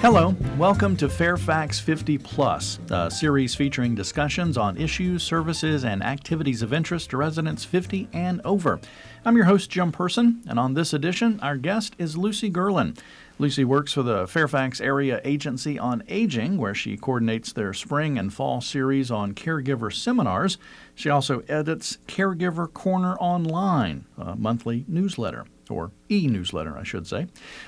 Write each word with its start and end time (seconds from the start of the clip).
Hello, 0.00 0.36
welcome 0.58 0.94
to 0.98 1.08
Fairfax 1.08 1.80
50 1.80 2.18
Plus, 2.18 2.78
a 2.90 3.10
series 3.10 3.54
featuring 3.54 3.94
discussions 3.94 4.58
on 4.58 4.76
issues, 4.76 5.22
services, 5.22 5.84
and 5.84 6.02
activities 6.02 6.60
of 6.60 6.72
interest 6.72 7.10
to 7.10 7.16
residents 7.16 7.64
50 7.64 8.08
and 8.12 8.40
over. 8.44 8.78
I'm 9.24 9.36
your 9.36 9.46
host, 9.46 9.70
Jim 9.70 9.90
Person, 9.90 10.42
and 10.46 10.60
on 10.60 10.74
this 10.74 10.92
edition, 10.92 11.40
our 11.40 11.56
guest 11.56 11.96
is 11.98 12.16
Lucy 12.16 12.50
Gerlin. 12.50 12.96
Lucy 13.38 13.64
works 13.64 13.94
for 13.94 14.02
the 14.02 14.26
Fairfax 14.28 14.82
Area 14.82 15.20
Agency 15.24 15.78
on 15.78 16.04
Aging, 16.08 16.58
where 16.58 16.74
she 16.74 16.98
coordinates 16.98 17.52
their 17.52 17.72
spring 17.72 18.18
and 18.18 18.32
fall 18.32 18.60
series 18.60 19.10
on 19.10 19.34
caregiver 19.34 19.92
seminars. 19.92 20.58
She 20.94 21.08
also 21.08 21.42
edits 21.48 21.98
Caregiver 22.06 22.72
Corner 22.72 23.16
Online, 23.16 24.04
a 24.18 24.36
monthly 24.36 24.84
newsletter 24.86 25.46
or 25.70 25.90
e 26.10 26.26
newsletter, 26.26 26.76
I 26.76 26.82
should 26.82 27.06
say. 27.06 27.26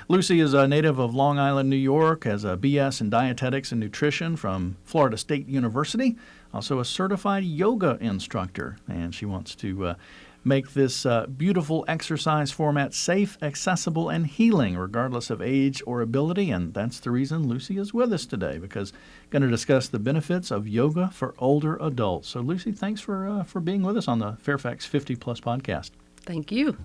Lucy 0.09 0.41
is 0.41 0.55
a 0.55 0.69
native 0.69 0.99
of 0.99 1.15
Long 1.15 1.39
Island, 1.39 1.71
New 1.71 1.77
York, 1.77 2.25
has 2.25 2.45
a 2.45 2.57
BS 2.57 3.01
in 3.01 3.11
dietetics 3.11 3.73
and 3.73 3.81
nutrition 3.81 4.37
from 4.37 4.77
Florida 4.85 5.17
State 5.17 5.49
University, 5.49 6.17
also 6.53 6.81
a 6.81 6.85
certified 6.85 7.45
yoga 7.45 7.99
instructor, 8.01 8.77
and 8.89 9.15
she 9.15 9.27
wants 9.27 9.55
to 9.57 9.87
uh, 9.87 9.95
make 10.45 10.73
this 10.73 11.05
uh, 11.05 11.27
beautiful 11.27 11.85
exercise 11.89 12.51
format 12.51 12.95
safe, 12.95 13.37
accessible, 13.43 14.09
and 14.09 14.27
healing, 14.27 14.77
regardless 14.77 15.31
of 15.31 15.43
age 15.43 15.83
or 15.87 16.01
ability. 16.01 16.51
And 16.51 16.73
that's 16.73 17.01
the 17.01 17.11
reason 17.11 17.49
Lucy 17.49 17.77
is 17.77 17.93
with 17.93 18.13
us 18.13 18.27
today, 18.27 18.59
because 18.59 18.93
going 19.31 19.43
to 19.43 19.49
discuss 19.49 19.89
the 19.89 19.99
benefits 19.99 20.51
of 20.51 20.67
yoga 20.67 21.09
for 21.09 21.35
older 21.39 21.77
adults. 21.81 22.29
So, 22.29 22.41
Lucy, 22.41 22.73
thanks 22.73 23.01
for 23.01 23.29
uh, 23.29 23.45
for 23.45 23.61
being 23.61 23.83
with 23.83 23.97
us 23.97 24.09
on 24.09 24.19
the 24.19 24.37
Fairfax 24.41 24.87
50 24.87 25.17
Plus 25.17 25.41
podcast. 25.41 25.91
Thank 26.29 26.53
you. 26.53 26.77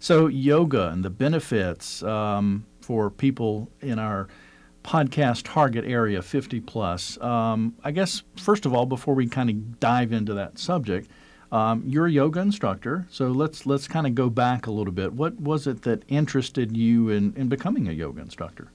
So, 0.00 0.26
yoga 0.26 0.88
and 0.88 1.04
the 1.04 1.10
benefits 1.10 2.02
um, 2.02 2.66
for 2.80 3.08
people 3.08 3.70
in 3.80 4.00
our 4.00 4.26
podcast 4.82 5.42
target 5.44 5.84
area 5.84 6.20
50 6.20 6.58
plus. 6.62 7.16
Um, 7.20 7.76
I 7.84 7.92
guess, 7.92 8.24
first 8.36 8.66
of 8.66 8.74
all, 8.74 8.86
before 8.86 9.14
we 9.14 9.28
kind 9.28 9.48
of 9.48 9.78
dive 9.78 10.12
into 10.12 10.34
that 10.34 10.58
subject, 10.58 11.08
um, 11.52 11.84
you're 11.86 12.06
a 12.06 12.10
yoga 12.10 12.40
instructor, 12.40 13.06
so 13.10 13.28
let's 13.28 13.64
let's 13.64 13.86
kind 13.86 14.08
of 14.08 14.16
go 14.16 14.28
back 14.28 14.66
a 14.66 14.72
little 14.72 14.92
bit. 14.92 15.12
What 15.12 15.40
was 15.40 15.68
it 15.68 15.82
that 15.82 16.04
interested 16.08 16.76
you 16.76 17.10
in, 17.10 17.32
in 17.36 17.48
becoming 17.48 17.86
a 17.86 17.92
yoga 17.92 18.20
instructor? 18.20 18.72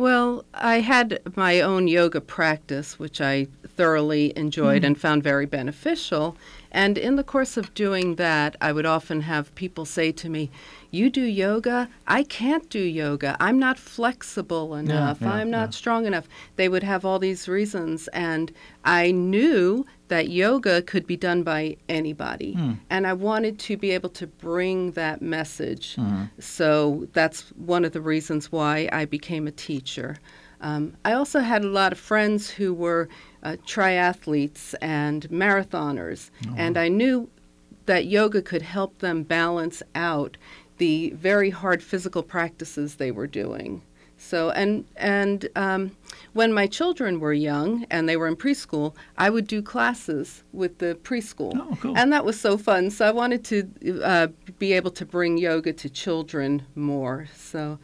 Well, 0.00 0.46
I 0.54 0.80
had 0.80 1.20
my 1.36 1.60
own 1.60 1.86
yoga 1.86 2.22
practice, 2.22 2.98
which 2.98 3.20
I 3.20 3.48
thoroughly 3.68 4.32
enjoyed 4.34 4.80
mm. 4.80 4.86
and 4.86 4.98
found 4.98 5.22
very 5.22 5.44
beneficial. 5.44 6.38
And 6.72 6.96
in 6.96 7.16
the 7.16 7.22
course 7.22 7.58
of 7.58 7.74
doing 7.74 8.14
that, 8.14 8.56
I 8.62 8.72
would 8.72 8.86
often 8.86 9.20
have 9.20 9.54
people 9.56 9.84
say 9.84 10.10
to 10.12 10.30
me, 10.30 10.50
You 10.90 11.10
do 11.10 11.20
yoga? 11.20 11.90
I 12.06 12.22
can't 12.22 12.70
do 12.70 12.78
yoga. 12.80 13.36
I'm 13.40 13.58
not 13.58 13.78
flexible 13.78 14.74
enough. 14.74 15.18
Yeah, 15.20 15.28
yeah, 15.28 15.34
I'm 15.34 15.50
not 15.50 15.68
yeah. 15.68 15.76
strong 15.80 16.06
enough. 16.06 16.26
They 16.56 16.70
would 16.70 16.82
have 16.82 17.04
all 17.04 17.18
these 17.18 17.46
reasons. 17.46 18.08
And 18.08 18.52
I 18.82 19.10
knew 19.10 19.84
that 20.10 20.28
yoga 20.28 20.82
could 20.82 21.06
be 21.06 21.16
done 21.16 21.44
by 21.44 21.76
anybody. 21.88 22.54
Mm. 22.56 22.78
And 22.90 23.06
I 23.06 23.12
wanted 23.12 23.58
to 23.60 23.76
be 23.76 23.92
able 23.92 24.10
to 24.10 24.26
bring 24.26 24.90
that 24.92 25.22
message. 25.22 25.94
Mm. 25.94 26.28
So 26.40 27.06
that's 27.12 27.50
one 27.50 27.84
of 27.84 27.92
the 27.92 28.00
reasons 28.00 28.50
why 28.50 28.88
I 28.92 29.04
became 29.04 29.46
a 29.46 29.52
teacher. 29.52 30.16
Um, 30.60 30.94
I 31.04 31.12
also 31.12 31.38
had 31.40 31.64
a 31.64 31.68
lot 31.68 31.92
of 31.92 31.98
friends 31.98 32.50
who 32.50 32.74
were 32.74 33.08
uh, 33.44 33.56
triathletes 33.64 34.74
and 34.82 35.28
marathoners, 35.30 36.30
oh. 36.46 36.54
and 36.56 36.76
I 36.76 36.88
knew 36.88 37.30
that 37.86 38.06
yoga 38.06 38.42
could 38.42 38.62
help 38.62 38.98
them 38.98 39.22
balance 39.22 39.82
out 39.94 40.36
the 40.78 41.10
very 41.10 41.50
hard 41.50 41.82
physical 41.82 42.22
practices 42.22 42.96
they 42.96 43.10
were 43.10 43.26
doing. 43.26 43.82
So 44.20 44.50
and 44.50 44.84
and 44.96 45.48
um, 45.56 45.96
when 46.34 46.52
my 46.52 46.66
children 46.66 47.20
were 47.20 47.32
young 47.32 47.86
and 47.90 48.06
they 48.06 48.18
were 48.18 48.28
in 48.28 48.36
preschool, 48.36 48.94
I 49.16 49.30
would 49.30 49.46
do 49.46 49.62
classes 49.62 50.44
with 50.52 50.78
the 50.78 50.98
preschool, 51.02 51.52
oh, 51.56 51.76
cool. 51.80 51.96
and 51.96 52.12
that 52.12 52.24
was 52.24 52.38
so 52.38 52.58
fun. 52.58 52.90
So 52.90 53.06
I 53.06 53.12
wanted 53.12 53.44
to 53.46 54.02
uh, 54.02 54.26
be 54.58 54.74
able 54.74 54.90
to 54.92 55.06
bring 55.06 55.38
yoga 55.38 55.72
to 55.72 55.88
children 55.88 56.66
more. 56.74 57.28
So, 57.34 57.78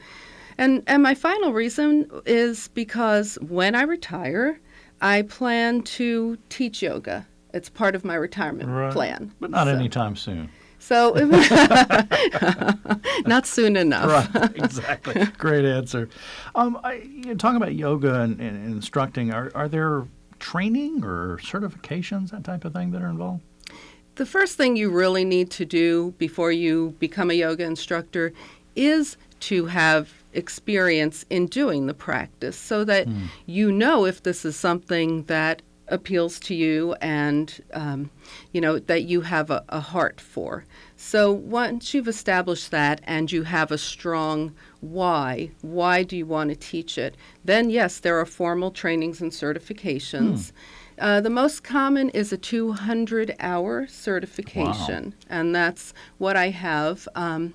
and 0.59 0.83
and 0.87 1.03
my 1.03 1.15
final 1.15 1.55
reason 1.55 2.09
is 2.27 2.69
because 2.69 3.39
when 3.41 3.75
I 3.75 3.83
retire, 3.83 4.61
I 5.01 5.23
plan 5.23 5.83
to 5.83 6.37
teach 6.51 6.83
yoga. 6.83 7.27
It's 7.55 7.71
part 7.71 7.95
of 7.95 8.05
my 8.05 8.15
retirement 8.15 8.69
right. 8.69 8.93
plan. 8.93 9.33
But 9.41 9.51
not 9.51 9.69
so. 9.69 9.75
anytime 9.75 10.15
soon. 10.17 10.51
So, 10.87 11.15
not 13.27 13.45
soon 13.45 13.77
enough. 13.77 14.33
right, 14.37 14.55
exactly. 14.55 15.25
Great 15.37 15.65
answer. 15.65 16.09
Um, 16.55 16.79
I, 16.85 16.99
you 16.99 17.25
know, 17.25 17.35
talking 17.35 17.57
about 17.57 17.75
yoga 17.75 18.21
and, 18.21 18.41
and, 18.41 18.73
instructing, 18.73 19.33
are, 19.33 19.51
are 19.57 19.69
there 19.69 20.07
training 20.39 21.03
or 21.03 21.39
certifications, 21.39 22.31
that 22.31 22.45
type 22.45 22.65
of 22.65 22.73
thing, 22.73 22.93
that 22.93 23.03
are 23.03 23.09
involved? 23.09 23.43
The 24.15 24.27
first 24.27 24.57
thing 24.57 24.77
you 24.77 24.89
really 24.89 25.25
need 25.25 25.51
to 25.53 25.65
do 25.65 26.15
before 26.19 26.53
you 26.53 26.95
become 27.01 27.33
a 27.33 27.35
yoga 27.35 27.65
instructor 27.65 28.33
is 28.77 29.17
to 29.41 29.67
have 29.67 30.13
experience 30.35 31.27
in 31.31 31.47
doing 31.47 31.87
the 31.87 31.95
practice 31.95 32.57
so 32.57 32.85
that 32.85 33.09
mm. 33.09 33.27
you 33.45 33.73
know 33.73 34.05
if 34.05 34.23
this 34.23 34.45
is 34.45 34.55
something 34.55 35.25
that 35.25 35.63
appeals 35.89 36.41
to 36.41 36.55
you 36.55 36.95
and 37.01 37.63
um, 37.73 38.11
you 38.53 38.61
know 38.61 38.79
that 38.79 39.05
you 39.05 39.21
have 39.21 39.51
a, 39.51 39.65
a, 39.69 39.81
heart 39.81 40.21
for 40.21 40.65
so 40.97 41.31
once 41.33 41.95
you've 41.95 42.09
established 42.09 42.71
that 42.71 43.01
and 43.05 43.31
you 43.31 43.45
have 43.45 43.71
a 43.71 43.79
strong 43.79 44.53
why 44.81 45.51
why 45.63 46.03
do 46.03 46.17
you 46.17 46.27
want 46.27 46.51
to 46.51 46.57
teach 46.57 46.99
it 46.99 47.17
then 47.45 47.71
yes 47.71 48.01
there 48.01 48.19
are 48.19 48.27
formal 48.27 48.71
trainings 48.71 49.21
and 49.21 49.33
certifications 49.33 50.51
mm. 50.51 50.53
uh, 50.99 51.21
the 51.21 51.31
most 51.31 51.63
common 51.63 52.11
is 52.11 52.33
a 52.33 52.39
200 52.39 53.37
hour 53.39 53.87
certification 53.87 55.05
wow. 55.05 55.27
and 55.29 55.55
that's 55.55 55.95
what 56.19 56.37
i 56.37 56.49
have 56.49 57.09
um, 57.15 57.55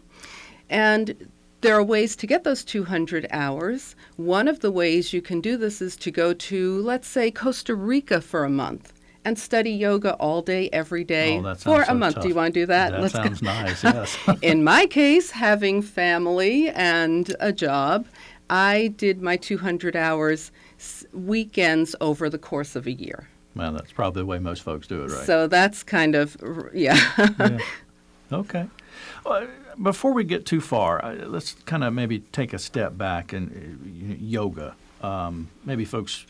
and 0.69 1.29
there 1.61 1.75
are 1.75 1.83
ways 1.83 2.15
to 2.17 2.27
get 2.27 2.43
those 2.43 2.63
200 2.63 3.27
hours. 3.31 3.95
One 4.17 4.47
of 4.47 4.59
the 4.59 4.71
ways 4.71 5.13
you 5.13 5.21
can 5.21 5.41
do 5.41 5.57
this 5.57 5.81
is 5.81 5.95
to 5.97 6.11
go 6.11 6.33
to, 6.33 6.81
let's 6.81 7.07
say, 7.07 7.31
Costa 7.31 7.75
Rica 7.75 8.19
for 8.19 8.43
a 8.43 8.49
month 8.49 8.93
and 9.23 9.37
study 9.37 9.71
yoga 9.71 10.13
all 10.15 10.41
day, 10.41 10.69
every 10.73 11.03
day 11.03 11.37
oh, 11.37 11.55
for 11.55 11.85
so 11.85 11.91
a 11.91 11.95
month. 11.95 12.15
Tough. 12.15 12.23
Do 12.23 12.29
you 12.29 12.35
want 12.35 12.53
to 12.53 12.59
do 12.61 12.65
that? 12.65 12.91
That 12.91 13.01
Let's 13.01 13.13
sounds 13.13 13.41
go. 13.41 13.45
nice, 13.45 13.83
yes. 13.83 14.17
In 14.41 14.63
my 14.63 14.87
case, 14.87 15.31
having 15.31 15.81
family 15.81 16.69
and 16.69 17.35
a 17.39 17.53
job, 17.53 18.07
I 18.49 18.93
did 18.97 19.21
my 19.21 19.37
200 19.37 19.95
hours 19.95 20.51
weekends 21.13 21.95
over 22.01 22.29
the 22.29 22.39
course 22.39 22.75
of 22.75 22.87
a 22.87 22.91
year. 22.91 23.29
Well, 23.55 23.73
that's 23.73 23.91
probably 23.91 24.23
the 24.23 24.25
way 24.25 24.39
most 24.39 24.63
folks 24.63 24.87
do 24.87 25.03
it, 25.03 25.11
right? 25.11 25.25
So 25.25 25.45
that's 25.45 25.83
kind 25.83 26.15
of, 26.15 26.37
yeah. 26.73 26.99
yeah. 27.39 27.59
Okay. 28.31 28.65
Well, 29.25 29.47
before 29.81 30.13
we 30.13 30.23
get 30.23 30.45
too 30.45 30.61
far, 30.61 31.15
let's 31.25 31.53
kind 31.65 31.83
of 31.83 31.93
maybe 31.93 32.19
take 32.19 32.53
a 32.53 32.59
step 32.59 32.97
back 32.97 33.33
and 33.33 34.11
uh, 34.11 34.15
yoga. 34.19 34.75
Um, 35.01 35.49
maybe 35.65 35.85
folks 35.85 36.25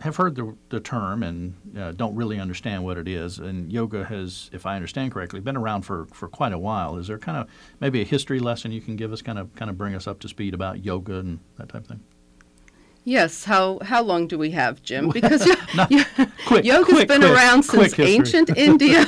have 0.00 0.16
heard 0.16 0.34
the, 0.34 0.56
the 0.70 0.80
term 0.80 1.22
and 1.22 1.54
uh, 1.78 1.92
don't 1.92 2.14
really 2.14 2.40
understand 2.40 2.84
what 2.84 2.96
it 2.96 3.06
is. 3.06 3.38
And 3.38 3.70
yoga 3.70 4.04
has, 4.04 4.48
if 4.52 4.64
I 4.64 4.76
understand 4.76 5.12
correctly, 5.12 5.40
been 5.40 5.56
around 5.56 5.82
for, 5.82 6.06
for 6.06 6.28
quite 6.28 6.52
a 6.52 6.58
while. 6.58 6.96
Is 6.96 7.06
there 7.06 7.18
kind 7.18 7.36
of 7.38 7.48
maybe 7.80 8.00
a 8.00 8.04
history 8.04 8.40
lesson 8.40 8.72
you 8.72 8.80
can 8.80 8.96
give 8.96 9.12
us, 9.12 9.20
kind 9.20 9.38
of 9.38 9.54
kind 9.54 9.70
of 9.70 9.76
bring 9.76 9.94
us 9.94 10.06
up 10.06 10.18
to 10.20 10.28
speed 10.28 10.54
about 10.54 10.84
yoga 10.84 11.18
and 11.18 11.38
that 11.58 11.68
type 11.68 11.82
of 11.82 11.88
thing? 11.88 12.00
Yes. 13.04 13.44
How 13.44 13.78
how 13.82 14.02
long 14.02 14.26
do 14.26 14.38
we 14.38 14.50
have, 14.50 14.82
Jim? 14.82 15.10
Because 15.20 15.42
quick, 16.46 16.64
yoga's 16.64 16.94
quick, 16.94 17.08
been 17.08 17.20
quick, 17.20 17.32
around 17.32 17.62
since 17.62 17.98
ancient 17.98 18.50
India. 18.56 19.04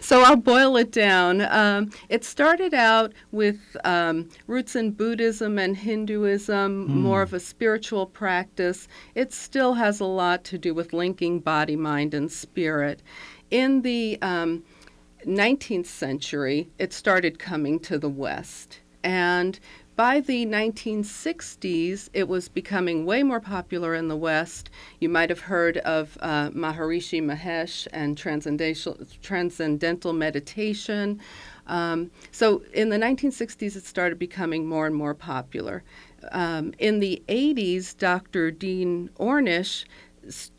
so 0.00 0.22
I'll 0.22 0.36
boil 0.36 0.76
it 0.76 0.92
down. 0.92 1.40
Um, 1.40 1.90
it 2.08 2.24
started 2.24 2.74
out 2.74 3.12
with 3.32 3.58
um, 3.84 4.28
roots 4.46 4.76
in 4.76 4.92
Buddhism 4.92 5.58
and 5.58 5.76
Hinduism, 5.76 6.88
mm. 6.88 6.88
more 6.88 7.22
of 7.22 7.32
a 7.32 7.40
spiritual 7.40 8.06
practice. 8.06 8.88
It 9.14 9.32
still 9.32 9.74
has 9.74 10.00
a 10.00 10.04
lot 10.04 10.44
to 10.44 10.58
do 10.58 10.74
with 10.74 10.92
linking 10.92 11.40
body, 11.40 11.76
mind, 11.76 12.14
and 12.14 12.30
spirit. 12.30 13.02
In 13.50 13.82
the 13.82 14.20
um, 14.22 14.64
19th 15.26 15.86
century, 15.86 16.68
it 16.78 16.92
started 16.92 17.38
coming 17.38 17.78
to 17.80 17.98
the 17.98 18.08
West. 18.08 18.80
And 19.02 19.58
by 19.96 20.20
the 20.20 20.44
1960s, 20.44 22.10
it 22.12 22.28
was 22.28 22.48
becoming 22.48 23.06
way 23.06 23.22
more 23.22 23.40
popular 23.40 23.94
in 23.94 24.08
the 24.08 24.16
West. 24.16 24.68
You 25.00 25.08
might 25.08 25.30
have 25.30 25.40
heard 25.40 25.78
of 25.78 26.18
uh, 26.20 26.50
Maharishi 26.50 27.22
Mahesh 27.22 27.88
and 27.94 28.16
transcendental, 28.16 28.98
transcendental 29.22 30.12
meditation. 30.12 31.18
Um, 31.66 32.10
so 32.30 32.62
in 32.74 32.90
the 32.90 32.98
1960s, 32.98 33.74
it 33.74 33.86
started 33.86 34.18
becoming 34.18 34.66
more 34.66 34.86
and 34.86 34.94
more 34.94 35.14
popular. 35.14 35.82
Um, 36.30 36.74
in 36.78 37.00
the 37.00 37.22
80s, 37.28 37.96
Dr. 37.96 38.50
Dean 38.50 39.08
Ornish 39.18 39.86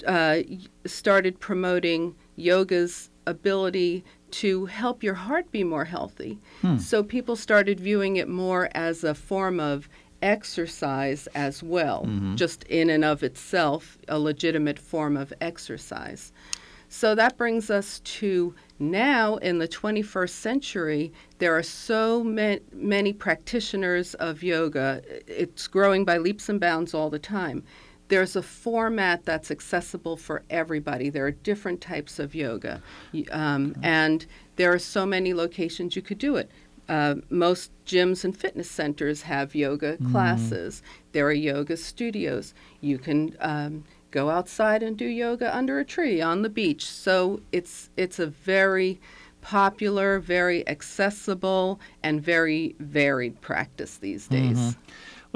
uh, 0.07 0.39
started 0.85 1.39
promoting 1.39 2.15
yoga's 2.35 3.11
ability 3.27 4.03
to 4.29 4.65
help 4.65 5.03
your 5.03 5.13
heart 5.13 5.51
be 5.51 5.63
more 5.63 5.85
healthy. 5.85 6.39
Hmm. 6.61 6.77
So 6.77 7.03
people 7.03 7.35
started 7.35 7.79
viewing 7.79 8.17
it 8.17 8.27
more 8.27 8.69
as 8.73 9.03
a 9.03 9.13
form 9.13 9.59
of 9.59 9.87
exercise 10.21 11.27
as 11.35 11.61
well, 11.61 12.05
just 12.35 12.63
in 12.63 12.89
and 12.89 13.05
of 13.05 13.21
itself, 13.21 13.97
a 14.07 14.17
legitimate 14.17 14.79
form 14.79 15.15
of 15.15 15.31
exercise. 15.39 16.31
So 16.89 17.15
that 17.15 17.37
brings 17.37 17.69
us 17.69 17.99
to 17.99 18.55
now 18.79 19.35
in 19.37 19.59
the 19.59 19.67
21st 19.67 20.29
century, 20.29 21.11
there 21.39 21.55
are 21.55 21.63
so 21.63 22.23
ma- 22.23 22.55
many 22.71 23.11
practitioners 23.11 24.13
of 24.15 24.41
yoga. 24.41 25.01
It's 25.27 25.67
growing 25.67 26.05
by 26.05 26.17
leaps 26.17 26.47
and 26.49 26.59
bounds 26.59 26.93
all 26.93 27.09
the 27.09 27.19
time. 27.19 27.63
There's 28.09 28.35
a 28.35 28.41
format 28.41 29.25
that's 29.25 29.51
accessible 29.51 30.17
for 30.17 30.43
everybody. 30.49 31.09
There 31.09 31.25
are 31.25 31.31
different 31.31 31.81
types 31.81 32.19
of 32.19 32.33
yoga. 32.33 32.81
Um, 33.31 33.75
And 33.83 34.25
there 34.55 34.71
are 34.71 34.79
so 34.79 35.05
many 35.05 35.33
locations 35.33 35.95
you 35.95 36.01
could 36.01 36.17
do 36.17 36.35
it. 36.37 36.49
Uh, 36.89 37.15
most 37.29 37.71
gyms 37.85 38.23
and 38.23 38.35
fitness 38.35 38.69
centers 38.71 39.23
have 39.23 39.53
yoga 39.53 39.97
classes. 40.11 40.81
There 41.11 41.25
are 41.27 41.33
yoga 41.33 41.75
studios. 41.75 42.53
You 42.79 42.97
can 42.97 43.35
um, 43.41 43.83
go 44.11 44.29
outside 44.29 44.81
and 44.83 44.95
do 44.97 45.05
yoga 45.05 45.53
under 45.53 45.79
a 45.79 45.85
tree 45.85 46.21
on 46.21 46.43
the 46.43 46.49
beach. 46.49 46.85
So 46.89 47.41
it's 47.51 47.89
it's 47.97 48.19
a 48.19 48.27
very 48.27 49.01
popular, 49.41 50.19
very 50.19 50.67
accessible, 50.67 51.79
and 52.03 52.21
very 52.21 52.75
varied 52.79 53.41
practice 53.41 53.97
these 53.97 54.27
days. 54.27 54.75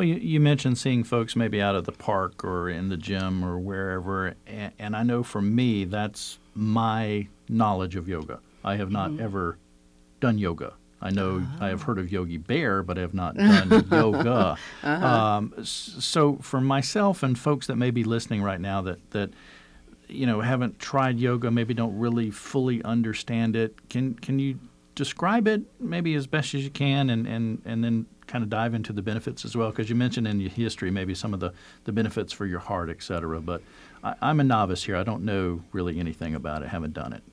Well, 0.02 0.08
you, 0.08 0.16
you 0.16 0.40
mentioned 0.40 0.80
seeing 0.80 1.04
folks 1.04 1.36
maybe 1.36 1.62
out 1.62 1.76
at 1.76 1.86
the 1.86 1.92
park 1.92 2.44
or 2.44 2.68
in 2.68 2.90
the 2.90 2.98
gym 2.98 3.46
or 3.46 3.60
wherever, 3.60 4.34
and, 4.48 4.74
and 4.80 4.96
I 4.96 5.04
know 5.04 5.22
for 5.22 5.44
me 5.44 5.86
that's 5.86 6.40
my 6.56 7.28
knowledge 7.48 7.96
of 7.96 8.08
yoga. 8.10 8.40
I 8.64 8.78
have 8.78 8.90
not 8.90 9.12
mm-hmm. 9.12 9.22
ever 9.22 9.60
done 10.20 10.40
yoga. 10.40 10.74
I 11.04 11.12
know 11.12 11.46
I 11.60 11.68
have 11.68 11.84
heard 11.84 12.00
of 12.00 12.06
ah. 12.06 12.14
Yogi 12.14 12.38
Bear, 12.38 12.82
but 12.82 12.98
I 12.98 13.02
have 13.02 13.14
not 13.14 13.36
done 13.38 13.88
yoga. 13.92 14.58
Uh-huh. 14.82 15.06
Um, 15.06 15.54
so 15.64 16.38
for 16.38 16.60
myself 16.60 17.22
and 17.22 17.38
folks 17.38 17.68
that 17.68 17.76
may 17.76 17.92
be 17.92 18.04
listening 18.04 18.42
right 18.42 18.60
now 18.60 18.82
that 18.82 19.12
that 19.12 19.30
you 20.08 20.26
know 20.26 20.42
haven't 20.42 20.80
tried 20.80 21.20
yoga, 21.20 21.52
maybe 21.52 21.76
don't 21.76 22.00
really 22.00 22.32
fully 22.32 22.84
understand 22.84 23.56
it, 23.56 23.88
can 23.88 24.16
can 24.16 24.40
you 24.40 24.58
describe 25.06 25.48
it 25.48 25.62
maybe 25.80 26.14
as 26.14 26.28
best 26.28 26.54
as 26.54 26.64
you 26.64 26.70
can, 26.70 27.10
and 27.10 27.28
and 27.28 27.62
and 27.66 27.84
then 27.84 28.06
kind 28.28 28.44
of 28.44 28.50
dive 28.50 28.74
into 28.76 28.94
the 28.94 29.02
benefits 29.02 29.44
as 29.46 29.56
well? 29.58 29.70
Because 29.72 29.90
you 29.90 29.96
mentioned 29.96 30.28
in 30.28 30.40
your 30.40 30.52
history 30.52 30.92
maybe 30.92 31.16
some 31.16 31.34
of 31.34 31.40
the 31.40 31.52
the 31.86 31.92
benefits 31.92 32.32
for 32.32 32.46
your 32.46 32.60
heart, 32.60 32.90
et 32.90 33.02
cetera. 33.02 33.42
But 33.42 33.62
I, 34.04 34.14
I'm 34.22 34.40
a 34.40 34.44
novice 34.44 34.84
here. 34.84 34.96
I 34.96 35.04
don't 35.04 35.24
know 35.24 35.64
really 35.72 36.00
anything 36.00 36.36
about 36.36 36.62
it. 36.62 36.70
Haven't 36.70 36.94
done 36.94 37.14
it. 37.14 37.24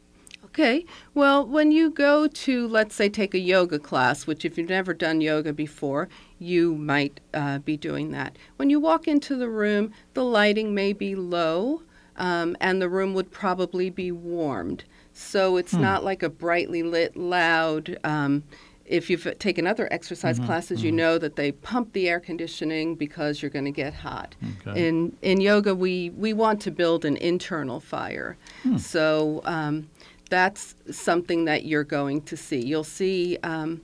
Okay. 0.44 0.86
Well, 1.14 1.46
when 1.46 1.72
you 1.72 1.90
go 1.90 2.26
to, 2.26 2.54
let's 2.68 2.94
say, 2.94 3.08
take 3.10 3.34
a 3.34 3.38
yoga 3.38 3.78
class, 3.78 4.26
which 4.26 4.44
if 4.44 4.56
you've 4.56 4.70
never 4.70 4.94
done 4.94 5.20
yoga 5.20 5.52
before, 5.52 6.08
you 6.38 6.74
might 6.74 7.20
uh, 7.34 7.58
be 7.58 7.76
doing 7.76 8.10
that. 8.12 8.36
When 8.56 8.70
you 8.70 8.80
walk 8.80 9.06
into 9.06 9.36
the 9.36 9.50
room, 9.50 9.92
the 10.14 10.24
lighting 10.24 10.74
may 10.74 10.94
be 10.94 11.14
low, 11.14 11.82
um, 12.16 12.56
and 12.60 12.80
the 12.80 12.88
room 12.88 13.14
would 13.14 13.30
probably 13.30 13.90
be 13.90 14.10
warmed. 14.10 14.84
So 15.18 15.56
it's 15.56 15.74
not 15.74 16.04
like 16.04 16.22
a 16.22 16.28
brightly 16.28 16.82
lit, 16.82 17.16
loud. 17.16 17.98
Um, 18.04 18.44
if 18.86 19.10
you've 19.10 19.26
taken 19.38 19.66
other 19.66 19.86
exercise 19.90 20.38
classes, 20.38 20.82
you 20.82 20.90
know 20.92 21.18
that 21.18 21.36
they 21.36 21.52
pump 21.52 21.92
the 21.92 22.08
air 22.08 22.20
conditioning 22.20 22.94
because 22.94 23.42
you're 23.42 23.50
going 23.50 23.66
to 23.66 23.70
get 23.70 23.92
hot. 23.92 24.34
Okay. 24.66 24.88
In 24.88 25.16
in 25.20 25.40
yoga, 25.40 25.74
we 25.74 26.10
we 26.10 26.32
want 26.32 26.62
to 26.62 26.70
build 26.70 27.04
an 27.04 27.16
internal 27.18 27.80
fire. 27.80 28.38
So 28.78 29.42
um, 29.44 29.88
that's 30.30 30.74
something 30.90 31.44
that 31.46 31.64
you're 31.64 31.84
going 31.84 32.22
to 32.22 32.36
see. 32.36 32.60
You'll 32.64 32.84
see. 32.84 33.38
Um, 33.42 33.82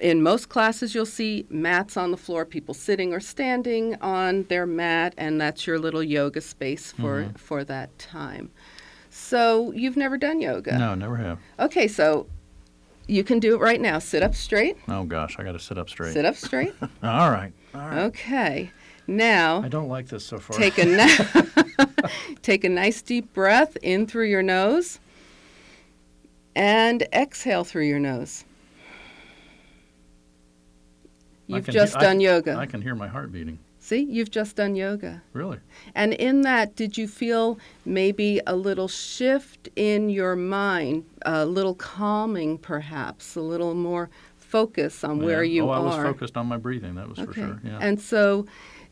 in 0.00 0.22
most 0.22 0.48
classes, 0.48 0.94
you'll 0.94 1.06
see 1.06 1.46
mats 1.48 1.96
on 1.96 2.10
the 2.10 2.16
floor, 2.16 2.44
people 2.44 2.74
sitting 2.74 3.12
or 3.12 3.20
standing 3.20 3.94
on 4.00 4.44
their 4.44 4.66
mat, 4.66 5.14
and 5.16 5.40
that's 5.40 5.64
your 5.66 5.78
little 5.78 6.02
yoga 6.02 6.40
space 6.40 6.92
for, 6.92 7.30
for 7.36 7.62
that 7.64 7.96
time. 7.98 8.50
So, 9.14 9.72
you've 9.72 9.98
never 9.98 10.16
done 10.16 10.40
yoga? 10.40 10.78
No, 10.78 10.94
never 10.94 11.16
have. 11.16 11.38
Okay, 11.60 11.86
so 11.86 12.26
you 13.06 13.22
can 13.22 13.40
do 13.40 13.54
it 13.54 13.58
right 13.60 13.78
now. 13.78 13.98
Sit 13.98 14.22
up 14.22 14.34
straight. 14.34 14.78
Oh 14.88 15.04
gosh, 15.04 15.38
I 15.38 15.42
got 15.44 15.52
to 15.52 15.58
sit 15.58 15.76
up 15.76 15.90
straight. 15.90 16.14
Sit 16.14 16.24
up 16.24 16.34
straight. 16.34 16.72
All 17.02 17.30
right. 17.30 17.52
All 17.74 17.80
right. 17.82 17.98
Okay. 18.04 18.70
Now, 19.06 19.62
I 19.62 19.68
don't 19.68 19.88
like 19.88 20.08
this 20.08 20.24
so 20.24 20.38
far. 20.38 20.56
take 20.56 20.78
a 20.78 20.86
ni- 20.86 22.36
take 22.42 22.64
a 22.64 22.70
nice 22.70 23.02
deep 23.02 23.34
breath 23.34 23.76
in 23.82 24.06
through 24.06 24.28
your 24.30 24.42
nose 24.42 24.98
and 26.56 27.02
exhale 27.12 27.64
through 27.64 27.84
your 27.88 27.98
nose. 27.98 28.46
You've 31.48 31.68
just 31.68 31.92
he- 31.94 31.98
I- 31.98 32.02
done 32.02 32.20
yoga. 32.20 32.56
I 32.56 32.64
can 32.64 32.80
hear 32.80 32.94
my 32.94 33.08
heart 33.08 33.30
beating. 33.30 33.58
See, 33.82 34.04
you've 34.08 34.30
just 34.30 34.54
done 34.54 34.76
yoga. 34.76 35.20
Really? 35.32 35.58
And 35.96 36.14
in 36.14 36.42
that, 36.42 36.76
did 36.76 36.96
you 36.96 37.08
feel 37.08 37.58
maybe 37.84 38.40
a 38.46 38.54
little 38.54 38.86
shift 38.86 39.68
in 39.74 40.08
your 40.08 40.36
mind, 40.36 41.04
a 41.22 41.44
little 41.44 41.74
calming 41.74 42.58
perhaps, 42.58 43.34
a 43.34 43.40
little 43.40 43.74
more 43.74 44.08
focus 44.36 45.02
on 45.02 45.18
where 45.18 45.42
Yeah. 45.42 45.54
you 45.54 45.64
oh, 45.64 45.70
are? 45.70 45.78
I 45.78 45.80
was 45.80 45.96
focused 45.96 46.36
on 46.36 46.46
my 46.46 46.58
breathing. 46.58 46.94
That 46.94 47.08
was 47.08 47.18
for 47.18 47.32
sure. 47.32 47.60
Yeah. 47.64 47.78
And 47.80 48.00
so, 48.00 48.46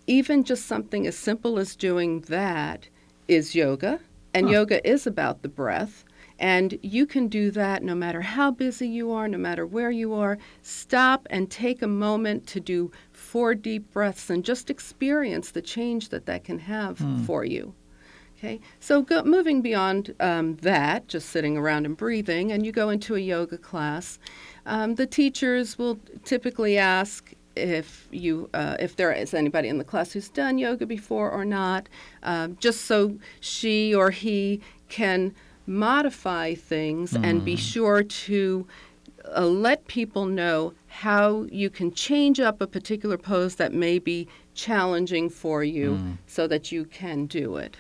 even 0.08 0.42
just 0.42 0.66
something 0.66 1.06
as 1.06 1.16
simple 1.16 1.60
as 1.60 1.76
doing 1.76 2.22
that 2.22 2.88
is 3.28 3.54
yoga, 3.54 4.00
and 4.34 4.46
Huh. 4.46 4.52
yoga 4.54 4.88
is 4.90 5.06
about 5.06 5.42
the 5.42 5.48
breath. 5.48 6.04
And 6.40 6.78
you 6.82 7.04
can 7.04 7.28
do 7.28 7.50
that 7.50 7.82
no 7.82 7.94
matter 7.94 8.22
how 8.22 8.50
busy 8.50 8.88
you 8.88 9.12
are, 9.12 9.28
no 9.28 9.36
matter 9.36 9.66
where 9.66 9.90
you 9.90 10.14
are. 10.14 10.38
Stop 10.62 11.26
and 11.28 11.50
take 11.50 11.82
a 11.82 11.86
moment 11.86 12.46
to 12.48 12.60
do 12.60 12.90
four 13.12 13.54
deep 13.54 13.92
breaths 13.92 14.30
and 14.30 14.42
just 14.42 14.70
experience 14.70 15.50
the 15.50 15.60
change 15.60 16.08
that 16.08 16.24
that 16.26 16.42
can 16.42 16.58
have 16.60 16.98
for 17.26 17.44
you. 17.44 17.74
Okay, 18.38 18.58
so 18.80 19.02
go, 19.02 19.22
moving 19.22 19.60
beyond 19.60 20.14
um, 20.18 20.56
that, 20.62 21.06
just 21.08 21.28
sitting 21.28 21.58
around 21.58 21.84
and 21.84 21.94
breathing, 21.94 22.50
and 22.50 22.64
you 22.64 22.72
go 22.72 22.88
into 22.88 23.14
a 23.14 23.18
yoga 23.18 23.58
class, 23.58 24.18
um, 24.64 24.94
the 24.94 25.04
teachers 25.04 25.76
will 25.76 26.00
typically 26.24 26.78
ask 26.78 27.34
if 27.54 28.08
you 28.10 28.48
uh, 28.54 28.76
if 28.80 28.96
there 28.96 29.12
is 29.12 29.34
anybody 29.34 29.68
in 29.68 29.76
the 29.76 29.84
class 29.84 30.12
who's 30.12 30.30
done 30.30 30.56
yoga 30.56 30.86
before 30.86 31.30
or 31.30 31.44
not, 31.44 31.86
um, 32.22 32.56
just 32.60 32.86
so 32.86 33.18
she 33.40 33.94
or 33.94 34.10
he 34.10 34.62
can 34.88 35.34
modify 35.70 36.52
things 36.52 37.14
and 37.14 37.44
be 37.44 37.54
sure 37.54 38.02
to 38.02 38.66
uh, 39.36 39.46
let 39.46 39.86
people 39.86 40.26
know 40.26 40.72
how 40.88 41.46
you 41.52 41.70
can 41.70 41.92
change 41.92 42.40
up 42.40 42.60
a 42.60 42.66
particular 42.66 43.16
pose 43.16 43.54
that 43.54 43.72
may 43.72 43.98
be 43.98 44.26
challenging 44.54 45.30
for 45.30 45.62
you 45.62 45.94
so 46.26 46.48
that 46.48 46.72
you 46.72 46.84
can 46.86 47.26
do 47.26 47.56
it. 47.56 47.76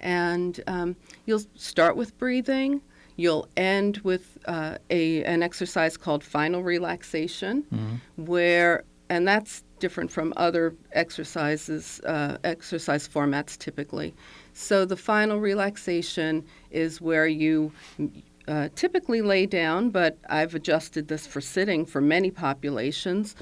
And 0.00 0.60
um, 0.66 0.96
you'll 1.26 1.44
start 1.54 1.96
with 1.96 2.16
breathing. 2.18 2.82
You'll 3.16 3.48
end 3.56 3.98
with 3.98 4.36
uh, 4.46 4.78
a, 4.90 5.22
an 5.24 5.42
exercise 5.42 5.96
called 5.96 6.24
final 6.24 6.62
relaxation, 6.64 8.00
where, 8.16 8.82
and 9.08 9.26
that's 9.28 9.62
different 9.78 10.10
from 10.10 10.32
other 10.36 10.74
exercises, 10.92 12.00
uh, 12.00 12.36
exercise 12.42 13.06
formats 13.08 13.56
typically. 13.56 14.12
So 14.58 14.84
the 14.84 14.96
final 14.96 15.38
relaxation 15.38 16.44
is 16.72 17.00
where 17.00 17.28
you 17.28 17.70
uh, 18.48 18.68
typically 18.74 19.22
lay 19.22 19.46
down, 19.46 19.90
but 19.90 20.18
I've 20.28 20.52
adjusted 20.52 21.06
this 21.06 21.28
for 21.28 21.40
sitting 21.40 21.86
for 21.86 22.00
many 22.00 22.32
populations. 22.32 23.36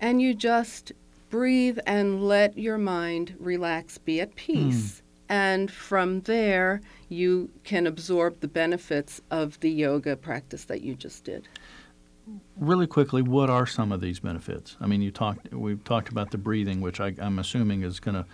And 0.00 0.20
you 0.20 0.34
just 0.34 0.90
breathe 1.30 1.78
and 1.86 2.24
let 2.24 2.58
your 2.58 2.76
mind 2.76 3.36
relax, 3.38 3.98
be 3.98 4.20
at 4.20 4.34
peace. 4.34 5.00
And 5.28 5.70
from 5.70 6.22
there, 6.22 6.80
you 7.08 7.50
can 7.62 7.86
absorb 7.86 8.40
the 8.40 8.48
benefits 8.48 9.20
of 9.30 9.60
the 9.60 9.70
yoga 9.70 10.16
practice 10.16 10.64
that 10.64 10.82
you 10.82 10.96
just 10.96 11.22
did. 11.22 11.46
really 12.58 12.86
quickly, 12.88 13.22
what 13.22 13.48
are 13.48 13.64
some 13.64 13.92
of 13.92 14.00
these 14.00 14.18
benefits? 14.20 14.76
I 14.80 14.86
mean, 14.86 15.02
you 15.02 15.12
talked. 15.12 15.52
We've 15.52 15.82
talked 15.84 16.08
about 16.08 16.32
the 16.32 16.38
breathing, 16.38 16.80
which 16.80 17.00
I, 17.00 17.14
I'm 17.18 17.38
assuming 17.38 17.82
is 17.82 18.00
going 18.00 18.16
to 18.16 18.26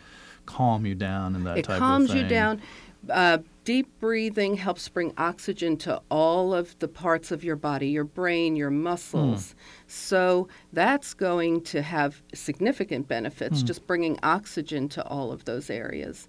calm 0.47 0.87
you 0.87 0.95
down 0.95 1.35
and 1.35 1.47
that 1.47 1.59
it 1.59 1.65
type 1.65 1.77
of 1.77 1.77
thing. 1.77 1.77
It 1.77 1.79
calms 1.81 2.15
you 2.15 2.29
down. 2.29 2.63
Uh, 3.11 3.39
deep 3.65 3.89
breathing 4.01 4.57
helps 4.57 4.89
bring 4.89 5.13
oxygen 5.19 5.77
to 5.77 6.01
all 6.11 6.55
of 6.55 6.79
the 6.79 6.89
parts 6.89 7.31
of 7.31 7.45
your 7.45 7.57
body, 7.57 7.89
your 7.89 8.05
brain, 8.05 8.57
your 8.57 8.71
muscles. 8.71 9.55
So 9.87 10.49
that's 10.73 11.13
going 11.13 11.61
to 11.63 11.83
have 11.83 12.23
significant 12.33 13.07
benefits, 13.09 13.63
just 13.63 13.87
bringing 13.87 14.19
oxygen 14.23 14.89
to 14.91 15.05
all 15.05 15.33
of 15.33 15.45
those 15.45 15.69
areas. 15.69 16.29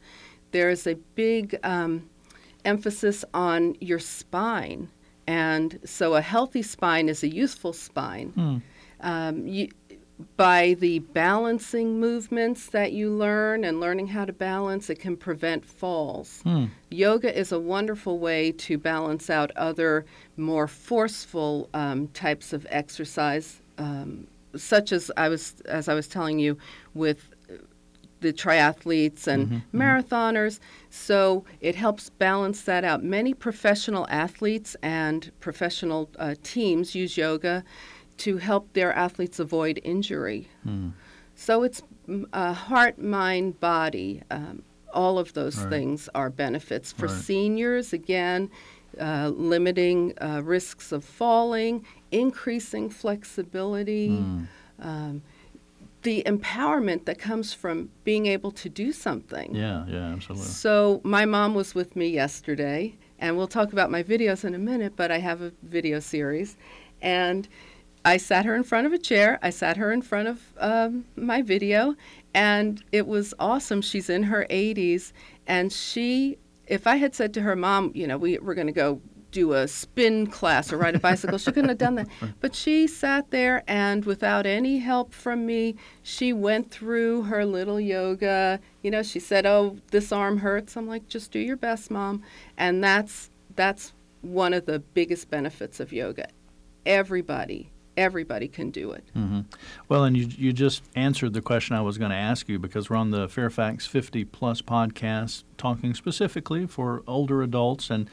There's 0.51 0.85
a 0.85 0.95
big 1.15 1.57
um, 1.63 2.09
emphasis 2.65 3.23
on 3.33 3.75
your 3.79 3.99
spine. 3.99 4.89
And 5.27 5.79
so 5.85 6.15
a 6.15 6.21
healthy 6.21 6.61
spine 6.61 7.09
is 7.09 7.23
a 7.23 7.29
useful 7.29 7.73
spine. 7.73 8.61
Um, 9.01 9.47
you, 9.47 9.69
by 10.37 10.75
the 10.79 10.99
balancing 10.99 11.99
movements 11.99 12.67
that 12.67 12.93
you 12.93 13.09
learn 13.09 13.65
and 13.65 13.79
learning 13.81 14.07
how 14.07 14.23
to 14.25 14.31
balance, 14.33 14.89
it 14.89 14.99
can 14.99 15.17
prevent 15.17 15.65
falls. 15.65 16.41
Yoga 16.89 17.37
is 17.37 17.51
a 17.51 17.59
wonderful 17.59 18.19
way 18.19 18.51
to 18.53 18.77
balance 18.77 19.29
out 19.29 19.51
other 19.57 20.05
more 20.37 20.67
forceful 20.67 21.69
um, 21.73 22.07
types 22.09 22.53
of 22.53 22.65
exercise 22.69 23.61
um, 23.77 24.27
such 24.55 24.93
as 24.93 25.11
I 25.17 25.27
was 25.27 25.55
as 25.65 25.89
I 25.89 25.93
was 25.93 26.07
telling 26.07 26.39
you 26.39 26.57
with 26.93 27.29
the 28.21 28.31
triathletes 28.31 29.27
and 29.27 29.47
Mm-hmm, 29.47 29.81
marathoners. 29.81 30.59
So 30.89 31.43
it 31.59 31.75
helps 31.75 32.09
balance 32.09 32.61
that 32.61 32.83
out. 32.83 33.03
Many 33.03 33.33
professional 33.33 34.07
athletes 34.09 34.75
and 34.81 35.29
professional 35.41 36.09
uh, 36.17 36.35
teams 36.41 36.95
use 36.95 37.17
yoga 37.17 37.63
to 38.17 38.37
help 38.37 38.73
their 38.73 38.93
athletes 38.93 39.39
avoid 39.39 39.79
injury. 39.83 40.47
Hmm. 40.63 40.89
So 41.35 41.63
it's 41.63 41.81
mm, 42.07 42.25
uh, 42.33 42.53
heart, 42.53 42.97
mind, 42.99 43.59
body. 43.59 44.21
Um, 44.31 44.63
all 44.93 45.19
of 45.19 45.33
those 45.33 45.57
Right. 45.57 45.69
things 45.69 46.07
are 46.15 46.29
benefits 46.29 46.91
for 46.93 47.07
Right. 47.07 47.15
seniors. 47.15 47.91
Again, 47.91 48.49
uh, 48.99 49.31
limiting 49.35 50.13
uh, 50.21 50.41
risks 50.43 50.91
of 50.93 51.03
falling, 51.03 51.85
increasing 52.11 52.89
flexibility, 52.89 54.21
Hmm. 54.21 54.43
um, 54.79 55.21
the 56.03 56.23
empowerment 56.25 57.05
that 57.05 57.17
comes 57.17 57.53
from 57.53 57.89
being 58.03 58.27
able 58.27 58.51
to 58.51 58.69
do 58.69 58.91
something. 58.91 59.53
Yeah, 59.55 59.85
yeah, 59.87 60.13
absolutely. 60.13 60.47
So 60.47 61.01
my 61.03 61.25
mom 61.25 61.55
was 61.55 61.73
with 61.73 61.95
me 61.95 62.07
yesterday, 62.07 62.95
and 63.19 63.35
we'll 63.37 63.47
talk 63.47 63.73
about 63.73 63.89
my 63.89 64.03
videos 64.03 64.45
in 64.45 64.53
a 64.53 64.59
minute, 64.59 64.93
but 64.95 65.11
I 65.11 65.17
have 65.17 65.41
a 65.41 65.51
video 65.63 65.99
series. 65.99 66.57
And 67.01 67.47
I 68.05 68.17
sat 68.17 68.45
her 68.45 68.55
in 68.55 68.63
front 68.63 68.85
of 68.85 68.93
a 68.93 68.99
chair. 68.99 69.39
I 69.41 69.49
sat 69.49 69.77
her 69.77 69.91
in 69.91 70.03
front 70.03 70.27
of 70.27 70.53
um, 70.59 71.05
my 71.15 71.41
video, 71.41 71.95
and 72.35 72.83
it 72.91 73.07
was 73.07 73.33
awesome. 73.39 73.81
She's 73.81 74.11
in 74.11 74.23
her 74.23 74.45
80s, 74.51 75.11
and 75.47 75.73
she, 75.73 76.37
if 76.67 76.85
I 76.85 76.97
had 76.97 77.15
said 77.15 77.33
to 77.33 77.41
her, 77.41 77.55
Mom, 77.55 77.91
you 77.95 78.05
know, 78.05 78.19
we, 78.19 78.37
we're 78.37 78.53
going 78.53 78.67
to 78.67 78.73
go 78.73 79.01
do 79.31 79.53
a 79.53 79.67
spin 79.67 80.27
class 80.27 80.71
or 80.71 80.77
ride 80.77 80.95
a 80.95 80.99
bicycle, 80.99 81.37
she 81.37 81.51
couldn't 81.51 81.67
have 81.67 81.79
done 81.79 81.95
that. 81.95 82.07
But 82.39 82.55
she 82.55 82.85
sat 82.85 83.31
there, 83.31 83.63
and 83.67 84.05
without 84.05 84.45
any 84.45 84.77
help 84.77 85.11
from 85.11 85.45
me, 85.47 85.75
she 86.03 86.31
went 86.31 86.69
through 86.69 87.23
her 87.23 87.43
little 87.43 87.79
yoga. 87.79 88.59
You 88.83 88.91
know, 88.91 89.01
she 89.01 89.19
said, 89.19 89.45
"Oh, 89.45 89.77
this 89.91 90.11
arm 90.11 90.37
hurts." 90.37 90.77
I'm 90.77 90.87
like, 90.87 91.09
"Just 91.09 91.31
do 91.31 91.39
your 91.39 91.57
best, 91.57 91.91
mom." 91.91 92.21
And 92.55 92.83
that's 92.83 93.29
that's 93.55 93.93
one 94.21 94.53
of 94.53 94.67
the 94.67 94.79
biggest 94.79 95.29
benefits 95.29 95.79
of 95.79 95.91
yoga. 95.91 96.27
Everybody, 96.85 97.71
everybody 97.97 98.47
can 98.47 98.69
do 98.71 98.91
it. 98.91 99.03
hmm 99.13 99.41
Well, 99.89 100.03
and 100.03 100.15
you 100.17 100.27
you 100.37 100.53
just 100.53 100.83
answered 100.95 101.33
the 101.33 101.41
question 101.41 101.75
I 101.75 101.81
was 101.81 101.97
going 101.97 102.11
to 102.11 102.17
ask 102.17 102.49
you 102.49 102.59
because 102.59 102.89
we're 102.89 102.97
on 102.97 103.11
the 103.11 103.27
Fairfax 103.29 103.85
50 103.87 104.25
Plus 104.25 104.61
podcast 104.61 105.43
talking 105.57 105.93
specifically 105.93 106.65
for 106.67 107.03
older 107.07 107.41
adults, 107.41 107.89
and 107.89 108.09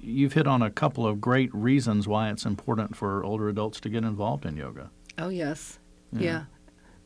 you've 0.00 0.32
hit 0.34 0.46
on 0.46 0.62
a 0.62 0.70
couple 0.70 1.06
of 1.06 1.20
great 1.20 1.52
reasons 1.54 2.06
why 2.08 2.30
it's 2.30 2.44
important 2.46 2.96
for 2.96 3.24
older 3.24 3.48
adults 3.48 3.80
to 3.80 3.88
get 3.88 4.04
involved 4.04 4.44
in 4.46 4.56
yoga. 4.56 4.90
Oh 5.18 5.28
yes, 5.28 5.78
Yeah. 6.12 6.20
yeah. 6.20 6.42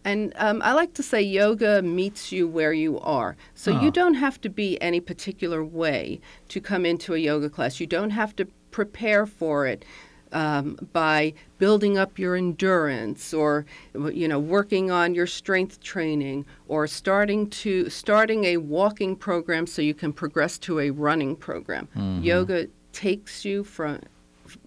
And 0.05 0.33
um, 0.37 0.63
I 0.63 0.73
like 0.73 0.95
to 0.95 1.03
say 1.03 1.21
yoga 1.21 1.83
meets 1.83 2.33
you 2.33 2.47
where 2.49 2.73
you 2.73 2.99
are. 3.01 3.37
So 3.55 3.75
Ah. 3.75 3.83
you 3.83 3.91
don't 3.91 4.15
have 4.15 4.41
to 4.43 4.49
be 4.49 4.81
any 4.81 5.01
particular 5.01 5.63
way 5.65 6.21
to 6.49 6.61
come 6.61 6.87
into 6.87 7.15
a 7.15 7.19
yoga 7.19 7.51
class. 7.51 7.81
You 7.81 7.87
don't 7.87 8.11
have 8.11 8.35
to 8.37 8.47
prepare 8.71 9.27
for 9.27 9.67
it 9.67 9.85
um, 10.33 10.79
by 10.93 11.35
building 11.59 11.99
up 11.99 12.19
your 12.19 12.37
endurance 12.37 13.33
or 13.35 13.65
you 14.13 14.29
know 14.29 14.39
working 14.39 14.91
on 14.91 15.15
your 15.15 15.27
strength 15.27 15.81
training 15.81 16.45
or 16.69 16.87
starting 16.87 17.49
to 17.51 17.89
starting 17.91 18.45
a 18.45 18.57
walking 18.59 19.17
program 19.17 19.67
so 19.67 19.83
you 19.83 19.95
can 19.95 20.13
progress 20.13 20.59
to 20.59 20.81
a 20.81 20.91
running 20.91 21.37
program. 21.37 21.89
Yoga 22.23 22.67
takes 22.93 23.45
you 23.45 23.65
from 23.65 24.01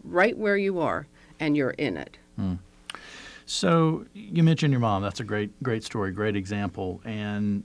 right 0.03 0.37
where 0.37 0.57
you 0.57 0.79
are 0.79 1.07
and 1.39 1.57
you're 1.57 1.71
in 1.71 1.97
it. 1.97 2.17
So 3.45 4.05
you 4.13 4.43
mentioned 4.43 4.71
your 4.71 4.79
mom. 4.79 5.01
That's 5.01 5.19
a 5.19 5.25
great, 5.25 5.61
great 5.61 5.83
story, 5.83 6.11
great 6.11 6.35
example. 6.37 7.01
And 7.03 7.63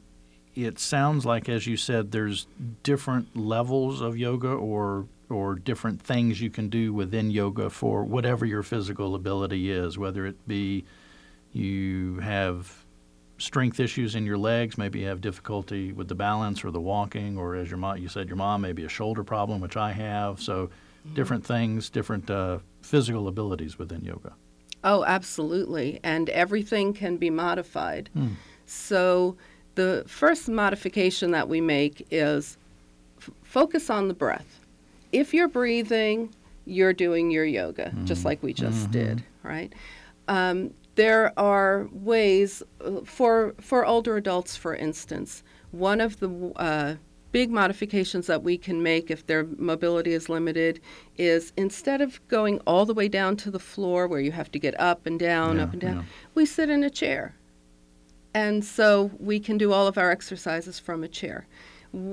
it 0.57 0.79
sounds 0.79 1.25
like, 1.25 1.49
as 1.49 1.67
you 1.67 1.77
said, 1.77 2.11
there's 2.11 2.47
different 2.83 3.37
levels 3.37 4.01
of 4.01 4.17
yoga 4.17 4.49
or 4.49 5.07
or 5.29 5.55
different 5.55 6.01
things 6.01 6.41
you 6.41 6.51
can 6.51 6.69
do 6.69 6.93
within 6.93 7.31
yoga 7.31 7.69
for 7.71 8.05
whatever 8.05 8.47
your 8.47 8.63
physical 8.63 9.15
ability 9.15 9.71
is, 9.71 9.99
whether 9.99 10.27
it 10.27 10.47
be 10.47 10.85
you 11.53 12.19
have 12.21 12.85
strength 13.39 13.81
issues 13.81 14.15
in 14.15 14.25
your 14.25 14.39
legs, 14.39 14.79
maybe 14.79 15.01
you 15.01 15.07
have 15.07 15.21
difficulty 15.21 15.93
with 15.93 16.09
the 16.09 16.15
balance 16.15 16.65
or 16.65 16.71
the 16.71 16.81
walking, 16.81 17.37
or 17.37 17.55
as 17.55 17.69
your 17.69 17.79
mom, 17.79 17.99
you 17.99 18.09
said, 18.09 18.29
your 18.29 18.37
mom 18.37 18.61
maybe 18.61 18.85
a 18.85 18.89
shoulder 18.89 19.25
problem, 19.25 19.61
which 19.61 19.77
I 19.77 19.93
have. 19.93 20.41
So 20.41 20.71
different 21.15 21.45
things, 21.45 21.91
different 21.91 22.31
uh, 22.31 22.59
physical 22.83 23.29
abilities 23.29 23.79
within 23.79 24.05
yoga. 24.05 24.33
Oh, 24.85 25.05
absolutely. 25.05 26.01
And 26.03 26.31
everything 26.31 26.93
can 26.93 27.17
be 27.17 27.31
modified. 27.31 28.11
So 28.67 29.37
the 29.75 30.05
first 30.07 30.49
modification 30.49 31.33
that 31.33 31.49
we 31.49 31.61
make 31.61 32.07
is 32.11 32.57
f- 33.19 33.31
focus 33.43 33.91
on 33.91 34.09
the 34.09 34.15
breath. 34.15 34.61
If 35.17 35.33
you're 35.33 35.49
breathing, 35.49 36.35
you're 36.67 36.93
doing 36.93 37.31
your 37.31 37.45
yoga, 37.47 37.93
just 38.05 38.25
like 38.25 38.43
we 38.43 38.53
just 38.53 38.91
did, 38.91 39.25
right? 39.43 39.73
Um, 40.29 40.75
there 40.97 41.33
are 41.39 41.89
ways 41.93 42.63
uh, 42.85 43.01
for 43.05 43.55
for 43.61 43.87
older 43.87 44.17
adults, 44.17 44.57
for 44.57 44.75
instance. 44.75 45.43
One 45.71 46.01
of 46.01 46.21
the 46.21 46.31
uh, 46.57 46.95
big 47.33 47.51
modifications 47.51 48.27
that 48.27 48.43
we 48.43 48.59
can 48.59 48.83
make 48.83 49.11
if 49.11 49.27
their 49.27 49.45
mobility 49.57 50.13
is 50.13 50.29
limited 50.29 50.81
is 51.17 51.53
instead 51.57 52.01
of 52.01 52.21
going 52.29 52.61
all 52.67 52.85
the 52.85 52.95
way 52.95 53.09
down 53.09 53.37
to 53.37 53.51
the 53.51 53.59
floor 53.59 54.07
where 54.09 54.21
you 54.21 54.33
have 54.33 54.51
to 54.53 54.59
get 54.59 54.79
up 54.81 55.07
and 55.07 55.19
down, 55.19 55.57
Yeah, 55.57 55.63
up 55.65 55.73
and 55.73 55.81
down, 55.81 55.97
yeah. 55.97 56.03
we 56.35 56.47
sit 56.47 56.69
in 56.71 56.83
a 56.83 56.91
chair. 56.91 57.35
And 58.35 58.63
so 58.65 59.11
we 59.19 59.41
can 59.41 59.57
do 59.57 59.73
all 59.73 59.87
of 59.87 59.97
our 59.97 60.11
exercises 60.11 60.79
from 60.79 61.03
a 61.03 61.09
chair. 61.09 61.47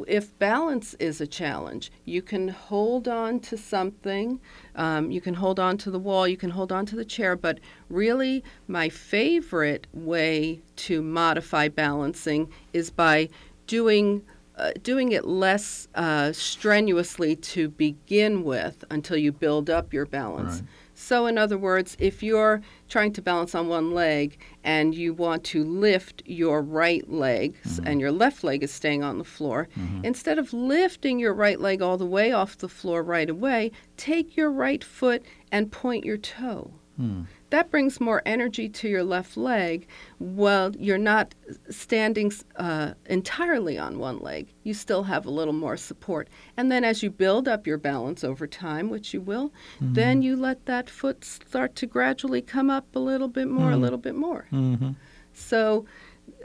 If 0.08 0.38
balance 0.40 0.94
is 0.96 1.20
a 1.22 1.28
challenge, 1.28 1.92
you 2.06 2.22
can 2.22 2.50
hold 2.50 3.08
on 3.08 3.40
to 3.42 3.58
something, 3.58 4.40
um, 4.76 5.12
you 5.12 5.22
can 5.22 5.34
hold 5.34 5.60
on 5.60 5.78
to 5.80 5.92
the 5.92 6.00
wall, 6.00 6.28
you 6.28 6.38
can 6.38 6.52
hold 6.52 6.72
on 6.72 6.86
to 6.88 6.96
the 6.96 7.06
chair, 7.06 7.36
but 7.36 7.60
really, 7.90 8.44
my 8.68 8.90
favorite 8.90 9.88
way 9.94 10.62
to 10.78 11.02
modify 11.02 11.68
balancing 11.68 12.52
is 12.74 12.90
by 12.90 13.30
doing. 13.68 14.24
Uh, 14.56 14.72
doing 14.84 15.14
it 15.14 15.26
less 15.26 15.88
uh, 15.96 16.32
strenuously 16.32 17.36
to 17.36 17.70
begin 17.70 18.44
with 18.44 18.84
until 18.92 19.18
you 19.18 19.32
build 19.32 19.68
up 19.68 19.92
your 19.92 20.06
balance. 20.06 20.60
Right. 20.60 20.70
So, 21.04 21.26
in 21.26 21.38
other 21.38 21.58
words, 21.58 21.98
if 22.00 22.24
you're 22.24 22.62
trying 22.88 23.12
to 23.14 23.22
balance 23.22 23.54
on 23.54 23.68
one 23.68 23.92
leg 23.92 24.40
and 24.64 24.96
you 24.96 25.14
want 25.14 25.44
to 25.46 25.62
lift 25.66 26.24
your 26.26 26.62
right 26.62 27.08
leg 27.12 27.56
s- 27.66 27.74
mm-hmm. 27.74 27.88
and 27.88 28.00
your 28.00 28.14
left 28.14 28.42
leg 28.42 28.64
is 28.64 28.72
staying 28.72 29.04
on 29.04 29.18
the 29.18 29.26
floor, 29.26 29.68
mm-hmm. 29.78 30.06
instead 30.06 30.40
of 30.40 30.54
lifting 30.54 31.20
your 31.20 31.34
right 31.34 31.60
leg 31.60 31.82
all 31.82 31.98
the 31.98 32.06
way 32.06 32.32
off 32.32 32.58
the 32.58 32.70
floor 32.70 33.04
right 33.04 33.30
away, 33.30 33.72
take 33.98 34.38
your 34.38 34.50
right 34.50 34.82
foot 34.82 35.26
and 35.52 35.74
point 35.74 36.06
your 36.06 36.18
toe. 36.18 36.72
Hmm. 36.96 37.24
That 37.54 37.70
brings 37.70 38.02
more 38.02 38.24
energy 38.26 38.68
to 38.68 38.90
your 38.90 39.04
left 39.04 39.38
leg 39.38 39.88
while 40.18 40.76
you're 40.76 40.98
not 40.98 41.36
standing 41.70 42.32
uh, 42.56 42.96
entirely 43.06 43.78
on 43.78 44.00
one 44.00 44.18
leg. 44.22 44.48
You 44.64 44.74
still 44.74 45.04
have 45.04 45.28
a 45.28 45.30
little 45.30 45.54
more 45.54 45.78
support. 45.78 46.30
And 46.58 46.72
then 46.72 46.84
as 46.84 47.04
you 47.04 47.12
build 47.12 47.48
up 47.48 47.68
your 47.68 47.78
balance 47.78 48.24
over 48.24 48.48
time, 48.48 48.90
which 48.90 49.14
you 49.14 49.22
will, 49.22 49.54
then 49.80 50.24
you 50.24 50.36
let 50.36 50.66
that 50.66 50.90
foot 50.90 51.24
start 51.24 51.76
to 51.76 51.86
gradually 51.86 52.42
come 52.42 52.72
up 52.72 52.88
a 52.96 53.00
little 53.00 53.28
bit 53.28 53.48
more, 53.48 53.70
a 53.70 53.78
little 53.78 54.00
bit 54.00 54.16
more. 54.16 54.48
Mm-hmm. 54.52 54.94
So 55.34 55.86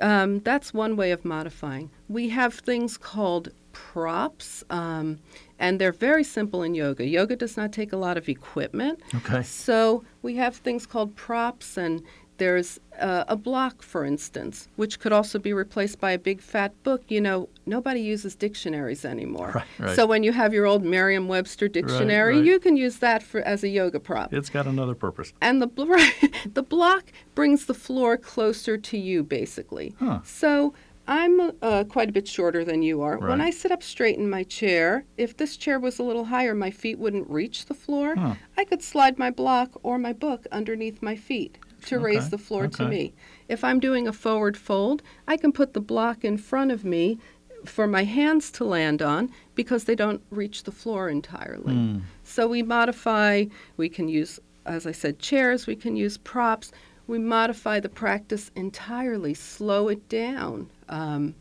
um, 0.03 0.41
that's 0.41 0.75
one 0.75 0.95
way 0.95 1.11
of 1.11 1.25
modifying. 1.25 1.89
We 2.11 2.29
have 2.29 2.53
things 2.53 2.99
called 2.99 3.49
props, 3.79 4.65
um, 4.71 5.19
and 5.59 5.81
they're 5.81 5.93
very 5.93 6.25
simple 6.25 6.63
in 6.63 6.75
yoga. 6.75 7.07
Yoga 7.07 7.37
does 7.37 7.57
not 7.57 7.73
take 7.73 7.93
a 7.93 7.97
lot 7.97 8.17
of 8.17 8.29
equipment. 8.29 9.01
Okay. 9.15 9.43
So 9.43 10.05
we 10.23 10.35
have 10.37 10.57
things 10.57 10.85
called 10.85 11.15
props, 11.15 11.77
and 11.77 12.03
there's 12.39 12.81
uh, 13.01 13.25
a 13.29 13.37
block, 13.37 13.83
for 13.83 14.05
instance, 14.05 14.69
which 14.77 14.99
could 14.99 15.13
also 15.13 15.39
be 15.39 15.53
replaced 15.53 16.01
by 16.01 16.13
a 16.13 16.19
big 16.19 16.41
fat 16.41 16.73
book. 16.83 17.03
You 17.09 17.21
know, 17.21 17.49
nobody 17.67 18.01
uses 18.01 18.35
dictionaries 18.35 19.05
anymore. 19.05 19.53
Right, 19.55 19.67
right. 19.79 19.97
So 19.97 20.07
when 20.07 20.23
you 20.23 20.33
have 20.33 20.53
your 20.53 20.67
old 20.67 20.83
Merriam-Webster 20.85 21.69
dictionary, 21.69 22.37
right. 22.37 22.45
you 22.45 22.59
can 22.59 22.77
use 22.77 22.99
that 22.99 23.23
for 23.23 23.41
as 23.43 23.63
a 23.63 23.69
yoga 23.69 24.01
prop. 24.01 24.33
It's 24.35 24.51
got 24.51 24.67
another 24.67 24.95
purpose. 24.95 25.33
And 25.41 25.63
the 25.63 25.69
right, 25.87 26.33
the 26.55 26.63
block 26.63 27.13
brings 27.35 27.67
the 27.67 27.75
floor 27.75 28.17
closer 28.17 28.77
to 28.77 28.99
you, 28.99 29.23
basically. 29.23 29.95
Huh. 29.99 30.21
So 30.25 30.75
I'm 31.09 31.53
uh, 31.63 31.85
quite 31.85 32.11
a 32.11 32.13
bit 32.13 32.29
shorter 32.29 32.65
than 32.65 32.83
you 32.83 33.01
are. 33.01 33.17
When 33.19 33.41
I 33.41 33.49
sit 33.49 33.73
up 33.73 33.83
straight 33.83 34.19
in 34.19 34.29
my 34.29 34.43
chair, 34.43 35.07
if 35.17 35.39
this 35.39 35.57
chair 35.57 35.81
was 35.81 35.99
a 35.99 36.03
little 36.03 36.27
higher, 36.27 36.55
my 36.55 36.71
feet 36.71 36.99
wouldn't 36.99 37.31
reach 37.31 37.65
the 37.65 37.75
floor. 37.75 38.15
Huh. 38.15 38.35
I 38.59 38.65
could 38.65 38.83
slide 38.83 39.19
my 39.19 39.31
block 39.31 39.71
or 39.83 39.99
my 39.99 40.13
book 40.13 40.47
underneath 40.53 41.01
my 41.01 41.17
feet 41.17 41.57
to 41.87 41.97
Okay, 41.97 42.05
raise 42.05 42.29
the 42.29 42.37
floor 42.37 42.69
to 42.69 42.87
me. 42.87 43.15
If 43.49 43.65
I'm 43.65 43.81
doing 43.81 44.07
a 44.07 44.13
forward 44.13 44.59
fold, 44.59 45.03
I 45.27 45.39
can 45.39 45.51
put 45.51 45.73
the 45.73 45.81
block 45.81 46.25
in 46.25 46.37
front 46.37 46.73
of 46.73 46.85
me 46.85 47.19
for 47.65 47.87
my 47.87 48.05
hands 48.05 48.51
to 48.53 48.65
land 48.65 49.01
on 49.01 49.31
because 49.55 49.85
they 49.85 49.95
don't 49.95 50.23
reach 50.31 50.65
the 50.65 50.73
floor 50.73 51.09
entirely. 51.09 51.75
Hmm. 51.75 51.99
So 52.23 52.47
we 52.49 52.63
modify, 52.63 53.47
we 53.79 53.89
can 53.89 54.09
use, 54.09 54.39
as 54.67 54.87
I 54.87 54.93
said, 54.93 55.19
chairs, 55.19 55.67
we 55.67 55.75
can 55.75 55.97
use 55.97 56.19
props. 56.19 56.71
We 57.09 57.19
modify 57.19 57.81
the 57.81 57.89
practice 57.89 58.53
entirely, 58.55 59.35
slow 59.35 59.89
it 59.89 60.09
down. 60.09 60.71
Um, 60.89 61.35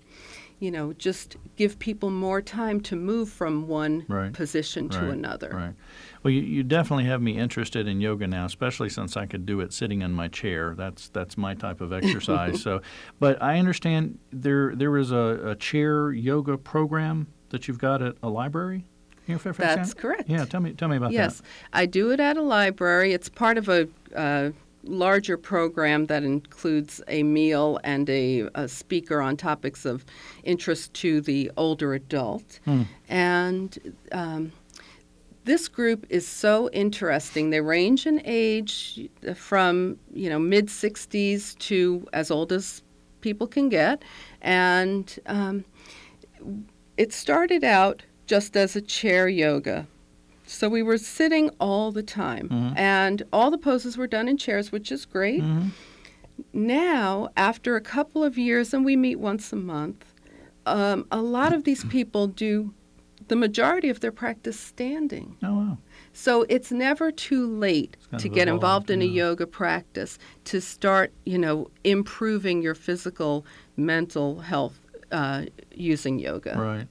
you 0.60 0.72
know, 0.72 0.94
just 0.94 1.36
give 1.56 1.78
people 1.78 2.10
more 2.10 2.42
time 2.42 2.82
to 2.82 2.96
move 2.96 3.30
from 3.30 3.68
one 3.68 4.06
Right. 4.08 4.34
position 4.34 4.90
to 4.90 5.02
Right, 5.02 5.14
another. 5.14 5.52
Right. 5.54 5.74
Well, 6.24 6.32
you, 6.32 6.42
you 6.42 6.64
definitely 6.64 7.04
have 7.06 7.22
me 7.22 7.38
interested 7.38 7.88
in 7.88 8.02
yoga 8.02 8.26
now, 8.26 8.46
especially 8.46 8.90
since 8.90 9.16
I 9.16 9.28
could 9.28 9.46
do 9.46 9.60
it 9.62 9.72
sitting 9.72 10.02
in 10.02 10.14
my 10.14 10.30
chair. 10.30 10.74
That's 10.76 11.10
that's 11.10 11.38
my 11.38 11.54
type 11.54 11.80
of 11.80 11.94
exercise. 11.94 12.62
so, 12.64 12.82
but 13.20 13.40
I 13.42 13.60
understand 13.60 14.18
there 14.32 14.74
there 14.76 14.98
is 14.98 15.12
a, 15.12 15.42
a 15.46 15.56
chair 15.56 16.12
yoga 16.12 16.58
program 16.58 17.28
that 17.50 17.68
you've 17.68 17.80
got 17.80 18.02
at 18.02 18.16
a 18.24 18.30
library 18.30 18.84
here 19.28 19.36
in 19.36 19.40
Fairfax 19.40 19.76
That's 19.76 19.94
correct. 19.94 20.28
Yeah, 20.28 20.46
tell 20.46 20.62
me 20.62 20.74
tell 20.74 20.88
me 20.88 20.98
about 20.98 21.12
that. 21.12 21.14
Yes, 21.14 21.42
I 21.72 21.86
do 21.86 22.10
it 22.12 22.20
at 22.20 22.36
a 22.36 22.42
library. 22.42 23.14
It's 23.14 23.30
part 23.30 23.60
of 23.60 23.70
a 23.70 23.88
uh, 24.16 24.52
larger 24.88 25.38
program 25.38 26.06
that 26.08 26.24
includes 26.24 27.02
a 27.08 27.24
meal 27.24 27.80
and 27.84 28.10
a, 28.10 28.50
a 28.56 28.68
speaker 28.68 29.22
on 29.22 29.38
topics 29.38 29.86
of 29.86 30.06
interest 30.44 30.94
to 30.96 31.22
the 31.22 31.52
older 31.58 31.94
adult. 31.94 32.60
Hmm. 32.66 32.84
And 33.08 33.96
um, 34.12 34.52
this 35.48 35.68
group 35.68 36.06
is 36.10 36.28
so 36.28 36.70
interesting. 36.72 37.50
They 37.50 37.62
range 37.62 38.06
in 38.06 38.22
age 38.26 39.10
from 39.36 39.98
you 40.14 40.30
know 40.30 40.40
mid 40.40 40.68
60s 40.68 41.58
to 41.60 42.08
as 42.14 42.30
old 42.30 42.52
as 42.52 42.84
people 43.22 43.48
can 43.48 43.70
get, 43.70 44.04
and 44.42 45.18
um, 45.26 45.64
it 46.98 47.14
started 47.14 47.64
out 47.64 48.04
just 48.26 48.58
as 48.58 48.76
a 48.76 48.82
chair 48.82 49.30
yoga. 49.30 49.88
So 50.48 50.70
we 50.70 50.82
were 50.82 50.98
sitting 50.98 51.50
all 51.60 51.92
the 51.92 52.02
time, 52.04 52.48
Mhm. 52.50 52.78
and 52.78 53.24
all 53.32 53.52
the 53.52 53.58
poses 53.58 53.98
were 53.98 54.08
done 54.08 54.28
in 54.28 54.38
chairs, 54.38 54.72
which 54.72 54.92
is 54.92 55.06
great. 55.06 55.42
that. 55.42 55.48
hmm 55.48 55.68
Now, 56.54 57.30
after 57.36 57.76
a 57.76 57.82
couple 57.82 58.24
of 58.24 58.38
years, 58.38 58.74
and 58.74 58.86
we 58.86 58.96
meet 58.96 59.20
once 59.20 59.52
a 59.52 59.56
month, 59.56 60.14
um, 60.66 61.06
a 61.12 61.22
lot 61.22 61.52
of 61.54 61.64
these 61.64 61.84
people 61.86 62.28
do 62.28 62.74
the 63.28 63.36
majority 63.36 63.90
of 63.90 64.00
their 64.00 64.12
practice 64.12 64.60
standing. 64.60 65.36
Oh 65.44 65.54
wow. 65.56 65.78
So 66.14 66.46
it's 66.50 66.72
never 66.72 67.12
too 67.12 67.46
late 67.46 67.98
to 68.18 68.30
get 68.30 68.48
involved 68.48 68.90
in 68.90 69.02
a 69.02 69.06
yoga 69.06 69.46
practice 69.48 70.18
to 70.46 70.62
start, 70.62 71.12
you 71.26 71.38
know, 71.38 71.70
improving 71.84 72.62
your 72.62 72.76
physical, 72.76 73.46
mental 73.76 74.40
health 74.40 74.80
uh, 75.12 75.46
using 75.76 76.20
yoga. 76.20 76.56
Right. 76.58 76.88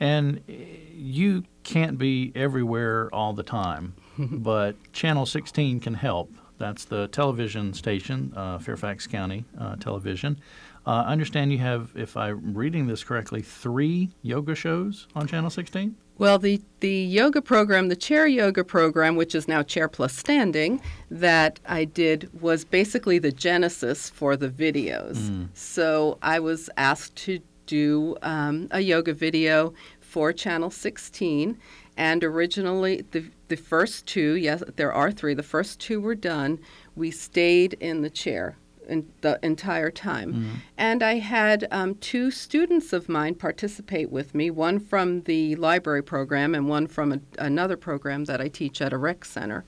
And 0.00 0.40
uh, 0.48 0.52
you 0.94 1.44
can't 1.62 1.98
be 1.98 2.32
everywhere 2.34 3.08
all 3.12 3.32
the 3.32 3.42
time, 3.42 3.94
but 4.18 4.76
Channel 4.92 5.26
16 5.26 5.80
can 5.80 5.94
help. 5.94 6.32
That's 6.58 6.84
the 6.84 7.08
television 7.08 7.72
station, 7.72 8.32
uh, 8.36 8.58
Fairfax 8.58 9.06
County 9.06 9.44
uh, 9.58 9.76
Television. 9.76 10.38
Uh, 10.86 11.04
I 11.06 11.12
understand 11.12 11.52
you 11.52 11.58
have, 11.58 11.90
if 11.94 12.16
I'm 12.16 12.54
reading 12.54 12.86
this 12.86 13.04
correctly, 13.04 13.42
three 13.42 14.10
yoga 14.22 14.54
shows 14.54 15.06
on 15.14 15.26
Channel 15.26 15.50
16? 15.50 15.96
Well, 16.18 16.38
the, 16.38 16.60
the 16.80 16.94
yoga 16.94 17.40
program, 17.40 17.88
the 17.88 17.96
chair 17.96 18.26
yoga 18.26 18.62
program, 18.64 19.16
which 19.16 19.34
is 19.34 19.48
now 19.48 19.62
chair 19.62 19.88
plus 19.88 20.16
standing, 20.16 20.80
that 21.10 21.58
I 21.66 21.84
did 21.84 22.28
was 22.40 22.64
basically 22.64 23.18
the 23.18 23.32
genesis 23.32 24.10
for 24.10 24.36
the 24.36 24.48
videos. 24.48 25.16
Mm. 25.16 25.48
So 25.54 26.18
I 26.22 26.38
was 26.38 26.68
asked 26.76 27.16
to 27.24 27.40
do 27.66 28.16
um, 28.22 28.68
a 28.70 28.80
yoga 28.80 29.14
video 29.14 29.72
for 30.12 30.30
Channel 30.30 30.70
16. 30.70 31.58
And 31.96 32.22
originally, 32.22 33.02
the, 33.12 33.24
the 33.48 33.56
first 33.56 34.06
two, 34.06 34.34
yes, 34.34 34.62
there 34.76 34.92
are 34.92 35.10
three, 35.10 35.32
the 35.32 35.42
first 35.42 35.80
two 35.80 36.02
were 36.02 36.14
done. 36.14 36.60
We 36.94 37.10
stayed 37.10 37.74
in 37.80 38.02
the 38.02 38.10
chair 38.10 38.58
in 38.86 39.10
the 39.22 39.38
entire 39.42 39.90
time. 39.90 40.60
And 40.76 41.02
I 41.02 41.14
had 41.14 41.66
um, 41.70 41.94
two 41.94 42.30
students 42.30 42.92
of 42.92 43.08
mine 43.08 43.36
participate 43.36 44.10
with 44.10 44.34
me, 44.34 44.50
one 44.50 44.80
from 44.80 45.22
the 45.22 45.56
library 45.56 46.02
program 46.02 46.54
and 46.54 46.68
one 46.68 46.86
from 46.86 47.12
a, 47.12 47.20
another 47.38 47.78
program 47.78 48.24
that 48.26 48.40
I 48.40 48.48
teach 48.48 48.82
at 48.82 48.92
a 48.92 48.98
rec 48.98 49.24
center. 49.24 49.64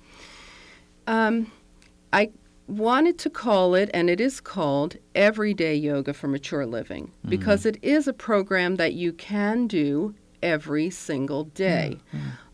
Um, 1.06 1.50
I 2.12 2.32
wanted 2.66 3.18
to 3.20 3.30
call 3.30 3.74
it, 3.74 3.90
and 3.94 4.10
it 4.10 4.20
is 4.20 4.40
called 4.40 4.96
Everyday 5.14 5.74
Yoga 5.74 6.12
for 6.12 6.28
Mature 6.28 6.66
Living, 6.66 7.12
because 7.28 7.64
it 7.64 7.78
is 7.82 8.08
a 8.08 8.12
program 8.12 8.76
that 8.76 8.94
you 8.94 9.12
can 9.12 9.66
do 9.66 10.14
every 10.44 10.90
single 10.90 11.44
day. 11.44 11.98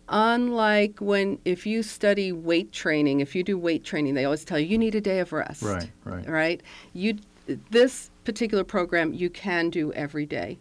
Unlike 0.08 0.98
when, 1.00 1.38
if 1.44 1.66
you 1.66 1.82
study 1.82 2.32
weight 2.32 2.72
training, 2.72 3.20
if 3.20 3.34
you 3.36 3.44
do 3.44 3.56
weight 3.58 3.84
training, 3.84 4.14
they 4.14 4.24
always 4.24 4.44
tell 4.44 4.58
you 4.58 4.66
you 4.66 4.78
need 4.78 4.94
a 4.94 5.00
day 5.00 5.20
of 5.20 5.32
rest 5.32 5.62
Right, 5.62 5.90
right. 6.04 6.28
right? 6.28 6.62
You, 6.94 7.18
this 7.70 8.10
particular 8.24 8.64
program 8.64 9.12
you 9.12 9.30
can 9.30 9.70
do 9.70 9.92
every 9.92 10.26
day. 10.26 10.58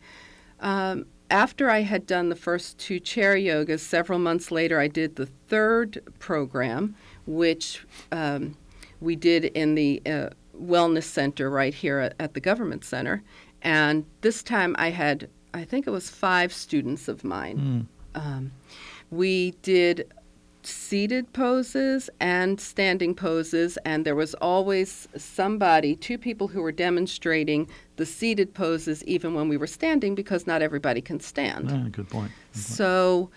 Um, 0.60 1.06
after 1.32 1.70
I 1.70 1.82
had 1.82 2.06
done 2.06 2.30
the 2.30 2.36
first 2.36 2.78
two 2.80 3.00
chair 3.00 3.36
yogas, 3.36 3.80
several 3.80 4.20
months 4.20 4.52
later, 4.52 4.80
I 4.80 4.88
did 4.88 5.16
the 5.16 5.28
third 5.48 6.02
program, 6.20 6.96
which 7.26 7.86
um, 8.12 8.56
we 9.00 9.16
did 9.16 9.46
in 9.46 9.76
the 9.76 10.02
uh, 10.06 10.30
wellness 10.60 11.04
center 11.04 11.50
right 11.50 11.74
here 11.74 12.00
at, 12.00 12.16
at 12.20 12.34
the 12.34 12.40
government 12.40 12.84
center. 12.84 13.24
And 13.62 14.06
this 14.22 14.42
time 14.44 14.76
I 14.80 14.90
had, 14.90 15.30
I 15.54 15.64
think 15.64 15.88
it 15.88 15.92
was 15.92 16.10
five 16.10 16.54
students 16.54 17.08
of 17.08 17.24
mine. 17.24 17.88
Um, 18.16 18.52
we 19.12 19.52
did 19.62 20.12
seated 20.62 21.32
poses 21.34 22.10
and 22.20 22.60
standing 22.60 23.16
poses, 23.16 23.78
and 23.86 24.06
there 24.06 24.16
was 24.16 24.34
always 24.36 25.08
somebody, 25.16 25.96
two 25.96 26.18
people 26.18 26.48
who 26.48 26.62
were 26.62 26.72
demonstrating 26.72 27.68
the 27.96 28.06
seated 28.06 28.54
poses 28.54 29.04
even 29.06 29.34
when 29.34 29.50
we 29.50 29.58
were 29.58 29.68
standing 29.68 30.16
because 30.16 30.46
not 30.46 30.62
everybody 30.62 31.02
can 31.02 31.20
stand. 31.20 31.70
Yeah, 31.70 31.90
good 31.90 32.10
point. 32.10 32.32
So 32.52 33.30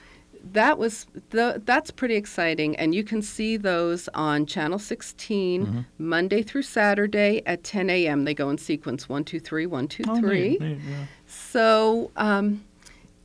that 0.53 0.77
was 0.79 1.07
the, 1.31 1.63
that's 1.65 1.91
pretty 1.91 2.17
exciting, 2.17 2.75
and 2.77 2.95
you 2.95 3.05
can 3.05 3.23
see 3.23 3.57
those 3.57 4.09
on 4.15 4.45
Channel 4.47 4.79
16 4.79 5.87
Monday 5.99 6.43
through 6.43 6.63
Saturday 6.63 7.43
at 7.47 7.63
10 7.63 7.89
a.m. 7.91 8.25
They 8.25 8.35
go 8.35 8.51
in 8.51 8.59
sequence 8.59 9.09
one, 9.09 9.25
two, 9.25 9.39
three, 9.41 9.67
one, 9.67 9.87
two, 9.89 10.03
Oh, 10.09 10.15
neat, 10.15 10.21
three. 10.21 10.59
neat, 10.61 10.79
yeah. 10.89 11.05
So, 11.27 12.11
um, 12.17 12.65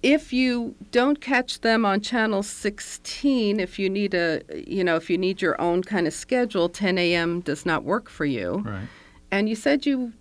if 0.04 0.32
you 0.32 0.76
don't 0.92 1.20
catch 1.20 1.62
them 1.62 1.84
on 1.84 2.02
channel 2.02 2.44
16, 2.44 3.60
if 3.60 3.80
you 3.80 3.90
need 3.90 4.14
a, 4.14 4.42
you 4.56 4.84
know, 4.84 4.96
if 4.96 5.10
you 5.10 5.18
need 5.18 5.42
your 5.42 5.60
own 5.60 5.82
kind 5.84 6.06
of 6.06 6.14
schedule, 6.14 6.70
10 6.70 6.98
a.m. 7.00 7.42
does 7.42 7.66
not 7.66 7.84
work 7.84 8.08
for 8.08 8.24
you. 8.26 8.58
Right. 8.66 8.88
And 9.32 9.50
you 9.50 9.56
said 9.56 9.86
you 9.88 10.14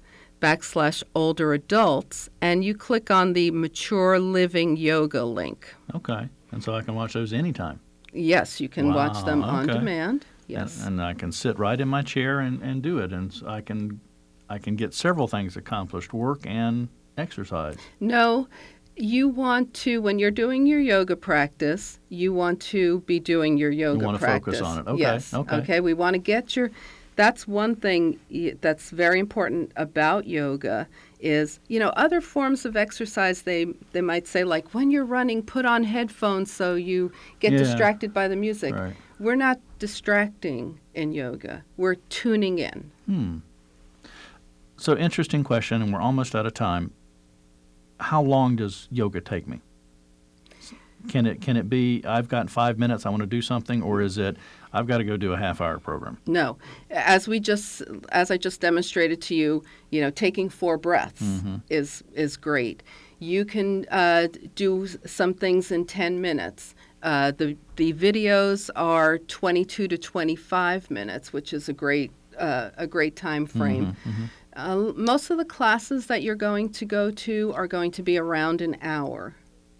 backslash 0.40 1.02
older 1.14 1.52
adults, 1.54 2.28
and 2.40 2.64
you 2.64 2.74
click 2.74 3.10
on 3.10 3.32
the 3.32 3.50
mature 3.50 4.18
living 4.18 4.76
yoga 4.76 5.24
link. 5.24 5.74
Okay. 5.94 6.28
And 6.52 6.62
so 6.62 6.74
I 6.74 6.82
can 6.82 6.94
watch 6.94 7.14
those 7.14 7.32
anytime. 7.32 7.80
Yes, 8.12 8.60
you 8.60 8.68
can 8.68 8.94
watch 8.94 9.24
them 9.24 9.40
Wow, 9.40 9.48
on 9.48 9.66
demand. 9.66 10.22
And- 10.22 10.26
Yes. 10.48 10.86
And, 10.86 11.02
I 11.02 11.12
can 11.12 11.32
sit 11.32 11.58
right 11.58 11.80
in 11.80 11.88
my 11.88 12.02
chair 12.02 12.38
and, 12.38 12.62
and 12.62 12.80
do 12.80 13.00
it. 13.00 13.12
And 13.12 13.34
I 13.48 13.62
can 13.62 14.00
I 14.48 14.58
can 14.58 14.76
get 14.76 14.94
several 14.94 15.26
things 15.26 15.56
accomplished, 15.56 16.12
work 16.12 16.46
and 16.46 16.86
exercise. 17.16 17.76
No, 18.00 18.48
you 18.96 19.28
want 19.28 19.74
to, 19.74 20.00
when 20.00 20.18
you're 20.18 20.30
doing 20.30 20.66
your 20.66 20.80
yoga 20.80 21.16
practice, 21.16 21.98
you 22.08 22.32
want 22.32 22.60
to 22.60 23.00
be 23.00 23.20
doing 23.20 23.56
your 23.58 23.70
yoga 23.70 24.00
you 24.00 24.06
wanna 24.06 24.18
practice. 24.18 24.58
focus 24.58 24.66
on 24.66 24.78
it. 24.78 24.90
Okay, 24.90 25.00
Yes. 25.02 25.34
okay. 25.34 25.56
okay. 25.56 25.80
we 25.80 25.92
want 25.94 26.14
to 26.14 26.18
get 26.18 26.56
your, 26.56 26.70
that's 27.16 27.46
one 27.46 27.74
thing 27.76 28.18
that's 28.60 28.90
very 28.90 29.18
important 29.18 29.72
about 29.76 30.26
yoga 30.26 30.86
is, 31.20 31.60
you 31.68 31.78
know, 31.78 31.88
other 31.90 32.20
forms 32.20 32.64
of 32.66 32.76
exercise, 32.76 33.42
they, 33.42 33.64
they 33.92 34.02
might 34.02 34.26
say, 34.26 34.44
like, 34.44 34.74
when 34.74 34.90
you're 34.90 35.04
running, 35.04 35.42
put 35.42 35.64
on 35.64 35.84
headphones 35.84 36.50
so 36.52 36.74
you 36.74 37.10
get 37.40 37.52
Yeah. 37.52 37.58
distracted 37.58 38.12
by 38.12 38.28
the 38.28 38.36
music. 38.36 38.74
Right. 38.74 38.94
We're 39.18 39.34
not 39.36 39.58
distracting 39.78 40.78
in 40.94 41.12
yoga, 41.12 41.64
we're 41.78 41.94
tuning 42.10 42.58
in. 42.58 42.90
Hmm. 43.06 43.36
So 44.78 44.94
interesting 44.96 45.42
question, 45.42 45.80
and 45.80 45.90
we're 45.92 46.00
almost 46.02 46.34
out 46.34 46.44
of 46.46 46.52
time. 46.54 46.92
How 48.00 48.22
long 48.22 48.56
does 48.56 48.88
yoga 48.90 49.20
take 49.20 49.46
me? 49.46 49.60
Can 51.08 51.24
it 51.26 51.40
can 51.40 51.56
it 51.56 51.68
be 51.68 52.02
I've 52.04 52.28
got 52.28 52.50
five 52.50 52.78
minutes, 52.78 53.06
I 53.06 53.10
want 53.10 53.20
to 53.20 53.26
do 53.28 53.40
something, 53.40 53.82
or 53.82 54.00
is 54.00 54.18
it 54.18 54.36
I've 54.72 54.86
got 54.86 54.98
to 54.98 55.04
go 55.04 55.16
do 55.16 55.32
a 55.32 55.36
half 55.36 55.60
hour 55.60 55.78
program? 55.78 56.18
No, 56.26 56.58
as 56.90 57.28
we 57.28 57.38
just 57.38 57.82
as 58.10 58.30
I 58.30 58.36
just 58.36 58.60
demonstrated 58.60 59.22
to 59.22 59.34
you, 59.34 59.62
you 59.90 60.00
know, 60.00 60.10
taking 60.10 60.48
four 60.48 60.76
breaths 60.76 61.22
is 61.68 62.02
is 62.12 62.36
great. 62.36 62.82
You 63.18 63.44
can 63.44 63.86
uh, 63.90 64.28
do 64.56 64.86
some 65.06 65.32
things 65.32 65.70
in 65.70 65.86
ten 65.86 66.20
minutes. 66.20 66.74
Uh, 67.02 67.30
the 67.30 67.56
the 67.76 67.92
videos 67.92 68.68
are 68.74 69.18
twenty 69.18 69.64
two 69.64 69.86
to 69.86 69.96
twenty 69.96 70.36
five 70.36 70.90
minutes, 70.90 71.32
which 71.32 71.52
is 71.52 71.68
a 71.68 71.72
great 71.72 72.10
uh, 72.36 72.70
a 72.76 72.86
great 72.86 73.14
time 73.14 73.46
frame. 73.46 73.96
Uh, 74.56 74.92
most 74.96 75.30
of 75.30 75.36
the 75.38 75.44
classes 75.44 76.06
that 76.06 76.22
you're 76.22 76.34
going 76.34 76.70
to 76.70 76.84
go 76.84 77.10
to 77.10 77.52
are 77.54 77.66
going 77.66 77.90
to 77.92 78.02
be 78.02 78.16
around 78.18 78.60
an 78.62 78.76
hour 78.82 79.34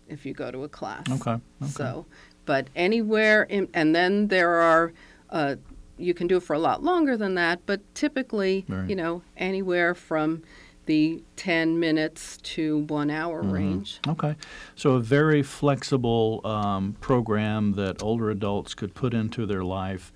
if 0.09 0.27
you 0.27 0.33
go 0.35 0.51
to 0.51 0.65
a 0.65 0.69
class. 0.69 1.05
Okay. 1.11 1.33
okay. 1.33 1.41
So, 1.67 2.07
but 2.45 2.69
anywhere, 2.77 3.45
in, 3.45 3.69
and 3.75 3.95
then 3.95 4.29
there 4.29 4.51
are, 4.61 4.93
uh, 5.31 5.57
you 5.99 6.13
can 6.15 6.27
do 6.27 6.37
it 6.37 6.43
for 6.43 6.53
a 6.55 6.59
lot 6.59 6.83
longer 6.83 7.17
than 7.17 7.35
that, 7.37 7.61
but 7.67 7.81
typically, 7.95 8.65
Right. 8.69 8.89
you 8.89 8.95
know, 8.95 9.23
anywhere 9.37 9.95
from 9.95 10.43
the 10.85 11.25
10 11.35 11.81
minutes 11.81 12.37
to 12.43 12.81
one 12.89 13.11
hour 13.11 13.43
Mm-hmm. 13.43 13.53
range. 13.53 14.01
Okay. 14.07 14.37
So 14.77 14.93
a 14.93 15.01
very 15.01 15.43
flexible 15.43 16.41
um, 16.45 16.97
program 17.01 17.73
that 17.73 18.03
older 18.03 18.31
adults 18.31 18.75
could 18.75 18.95
put 18.95 19.13
into 19.15 19.47
their 19.47 19.65
life, 19.65 20.13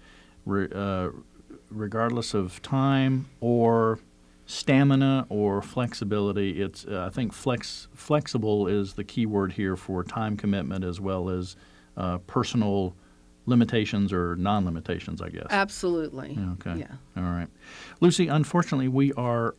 re, 0.46 0.68
uh, 0.73 1.09
regardless 1.70 2.35
of 2.35 2.62
time 2.62 3.27
or 3.40 3.99
stamina 4.50 5.26
or 5.28 5.62
flexibility. 5.62 6.60
It's 6.60 6.84
uh, 6.84 7.06
I 7.06 7.10
think 7.10 7.32
flex 7.32 7.88
flexible 7.94 8.66
is 8.66 8.94
the 8.94 9.04
key 9.04 9.24
word 9.24 9.52
here 9.52 9.76
for 9.76 10.02
time 10.02 10.36
commitment 10.36 10.84
as 10.84 11.00
well 11.00 11.30
as 11.30 11.54
uh, 11.96 12.18
personal 12.26 12.96
limitations 13.46 14.12
or 14.12 14.36
non-limitations, 14.36 15.22
I 15.22 15.28
guess. 15.28 15.46
Absolutely. 15.50 16.36
Okay. 16.54 16.80
Yeah. 16.80 16.96
All 17.16 17.22
right. 17.22 17.48
Lucy, 18.00 18.28
unfortunately, 18.28 18.88
we 18.88 19.12
are 19.12 19.54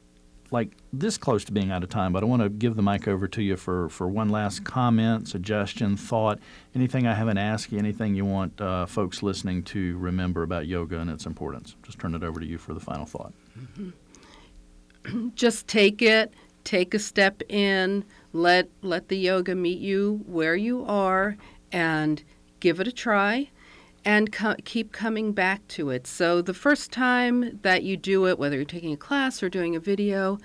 like 0.52 0.76
this 0.92 1.18
close 1.18 1.46
to 1.46 1.54
being 1.54 1.72
out 1.72 1.84
of 1.84 1.90
time, 1.90 2.12
but 2.12 2.24
I 2.24 2.26
want 2.26 2.42
to 2.42 2.50
give 2.50 2.76
the 2.76 2.82
mic 2.82 3.08
over 3.08 3.28
to 3.30 3.42
you 3.42 3.56
for, 3.56 3.88
for 3.90 4.10
one 4.10 4.28
last 4.30 4.66
comment, 4.66 5.30
suggestion, 5.30 5.96
thought, 5.96 6.40
anything 6.76 7.08
I 7.08 7.14
haven't 7.14 7.38
asked 7.38 7.72
you, 7.72 7.80
anything 7.80 8.16
you 8.16 8.26
want 8.26 8.60
uh, 8.60 8.86
folks 8.86 9.24
listening 9.24 9.64
to 9.64 9.98
remember 9.98 10.44
about 10.44 10.68
yoga 10.68 11.00
and 11.00 11.10
its 11.10 11.26
importance. 11.26 11.76
Just 11.84 12.00
turn 12.00 12.14
it 12.16 12.24
over 12.24 12.42
to 12.42 12.46
you 12.46 12.58
for 12.58 12.74
the 12.74 12.82
final 12.82 13.06
thought. 13.06 13.34
just 15.36 15.68
take 15.68 16.02
it 16.02 16.34
take 16.64 16.94
a 16.94 17.00
step 17.00 17.42
in 17.50 18.04
let 18.34 18.70
let 18.82 19.08
the 19.08 19.18
yoga 19.18 19.56
meet 19.56 19.80
you 19.80 20.22
where 20.26 20.56
you 20.56 20.86
are 20.86 21.36
and 21.72 22.24
give 22.60 22.80
it 22.80 22.88
a 22.88 22.92
try 22.92 23.50
and 24.04 24.32
co- 24.32 24.56
keep 24.66 24.92
coming 24.92 25.32
back 25.32 25.68
to 25.68 25.92
it. 25.92 26.08
So 26.08 26.42
the 26.42 26.56
first 26.56 26.92
time 26.92 27.60
that 27.62 27.84
you 27.84 27.98
do 27.98 28.28
it 28.28 28.40
whether 28.40 28.56
you're 28.56 28.66
taking 28.66 28.94
a 28.94 28.98
class 28.98 29.44
or 29.44 29.50
doing 29.50 29.76
a 29.76 29.80
video 29.80 30.40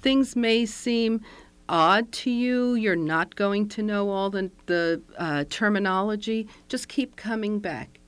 things 0.00 0.36
may 0.36 0.66
seem 0.66 1.20
odd 1.68 2.12
to 2.12 2.30
you. 2.30 2.74
You're 2.74 2.94
not 2.94 3.36
going 3.36 3.68
to 3.70 3.82
know 3.82 4.10
all 4.10 4.28
the, 4.28 4.50
the 4.66 5.00
uh, 5.16 5.44
terminology. 5.48 6.46
Just 6.68 6.88
keep 6.88 7.16
coming 7.16 7.58
back 7.58 8.00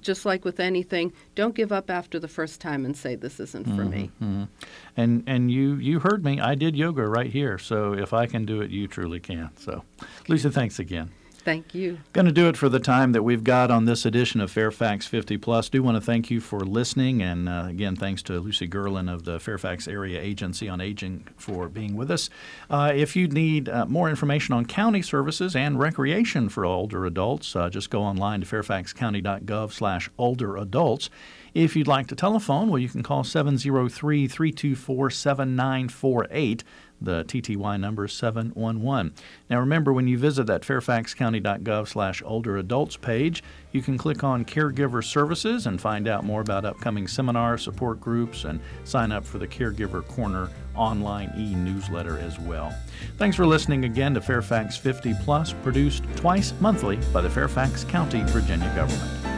just 0.00 0.24
like 0.24 0.44
with 0.44 0.60
anything 0.60 1.12
don't 1.34 1.54
give 1.54 1.72
up 1.72 1.90
after 1.90 2.18
the 2.18 2.28
first 2.28 2.60
time 2.60 2.84
and 2.84 2.96
say 2.96 3.14
this 3.14 3.40
isn't 3.40 3.66
for 3.76 3.84
me 3.84 4.10
Mhm. 4.22 4.48
And 4.96 5.22
and 5.26 5.50
you 5.50 5.74
you 5.76 5.98
heard 6.00 6.24
me. 6.24 6.40
I 6.40 6.54
did 6.54 6.76
yoga 6.76 7.06
right 7.06 7.30
here. 7.30 7.58
So 7.58 7.94
if 7.94 8.12
I 8.12 8.26
can 8.26 8.44
do 8.46 8.60
it, 8.60 8.70
you 8.70 8.86
truly 8.86 9.18
can. 9.20 9.50
So, 9.56 9.82
Lucy, 10.28 10.50
thanks 10.50 10.78
again. 10.78 11.10
Thank 11.44 11.74
you 11.74 11.98
Going 12.12 12.26
to 12.26 12.32
do 12.32 12.48
it 12.48 12.56
for 12.56 12.68
the 12.68 12.80
time 12.80 13.12
that 13.12 13.22
we've 13.22 13.44
got 13.44 13.70
on 13.70 13.84
this 13.84 14.06
edition 14.06 14.40
of 14.40 14.50
Fairfax 14.50 15.06
50 15.06 15.36
Plus. 15.38 15.68
Do 15.68 15.82
want 15.82 15.96
to 15.96 16.00
thank 16.00 16.30
you 16.30 16.40
for 16.40 16.60
listening, 16.60 17.22
and 17.22 17.48
uh, 17.48 17.66
again, 17.68 17.96
thanks 17.96 18.22
to 18.24 18.40
Lucy 18.40 18.68
Gerlin 18.68 19.12
of 19.12 19.24
the 19.24 19.38
Fairfax 19.38 19.86
Area 19.86 20.20
Agency 20.20 20.68
on 20.68 20.80
Aging 20.80 21.28
for 21.36 21.68
being 21.68 21.94
with 21.96 22.10
us. 22.10 22.30
Uh, 22.70 22.92
if 22.94 23.16
you 23.16 23.28
need 23.28 23.68
uh, 23.68 23.84
more 23.86 24.08
information 24.08 24.54
on 24.54 24.64
county 24.64 25.02
services 25.02 25.54
and 25.54 25.78
recreation 25.78 26.48
for 26.48 26.64
older 26.64 27.04
adults, 27.04 27.54
uh, 27.54 27.68
just 27.68 27.90
go 27.90 28.02
online 28.02 28.40
to 28.40 28.46
fairfaxcounty.gov/older 28.46 30.56
adults. 30.56 31.10
If 31.54 31.76
you'd 31.76 31.86
like 31.86 32.08
to 32.08 32.16
telephone, 32.16 32.68
well, 32.68 32.80
you 32.80 32.88
can 32.88 33.04
call 33.04 33.22
703 33.22 34.26
324 34.26 35.10
7948. 35.10 36.64
The 37.00 37.24
TTY 37.24 37.78
number 37.78 38.06
is 38.06 38.12
711. 38.12 39.12
Now 39.50 39.60
remember, 39.60 39.92
when 39.92 40.08
you 40.08 40.16
visit 40.16 40.46
that 40.46 40.62
fairfaxcounty.gov 40.62 41.88
slash 41.88 42.22
older 42.24 42.56
adults 42.56 42.96
page, 42.96 43.42
you 43.72 43.82
can 43.82 43.98
click 43.98 44.24
on 44.24 44.44
Caregiver 44.44 45.04
Services 45.04 45.66
and 45.66 45.80
find 45.80 46.08
out 46.08 46.24
more 46.24 46.40
about 46.40 46.64
upcoming 46.64 47.06
seminars, 47.06 47.62
support 47.62 48.00
groups, 48.00 48.44
and 48.44 48.60
sign 48.84 49.12
up 49.12 49.24
for 49.24 49.38
the 49.38 49.48
Caregiver 49.48 50.06
Corner 50.06 50.48
online 50.74 51.32
e-newsletter 51.36 52.18
as 52.18 52.38
well. 52.38 52.74
Thanks 53.18 53.36
for 53.36 53.46
listening 53.46 53.84
again 53.84 54.14
to 54.14 54.20
Fairfax 54.20 54.76
50 54.76 55.14
Plus, 55.22 55.52
produced 55.52 56.04
twice 56.16 56.52
monthly 56.60 56.96
by 57.12 57.20
the 57.20 57.30
Fairfax 57.30 57.84
County, 57.84 58.22
Virginia 58.24 58.72
government. 58.74 59.33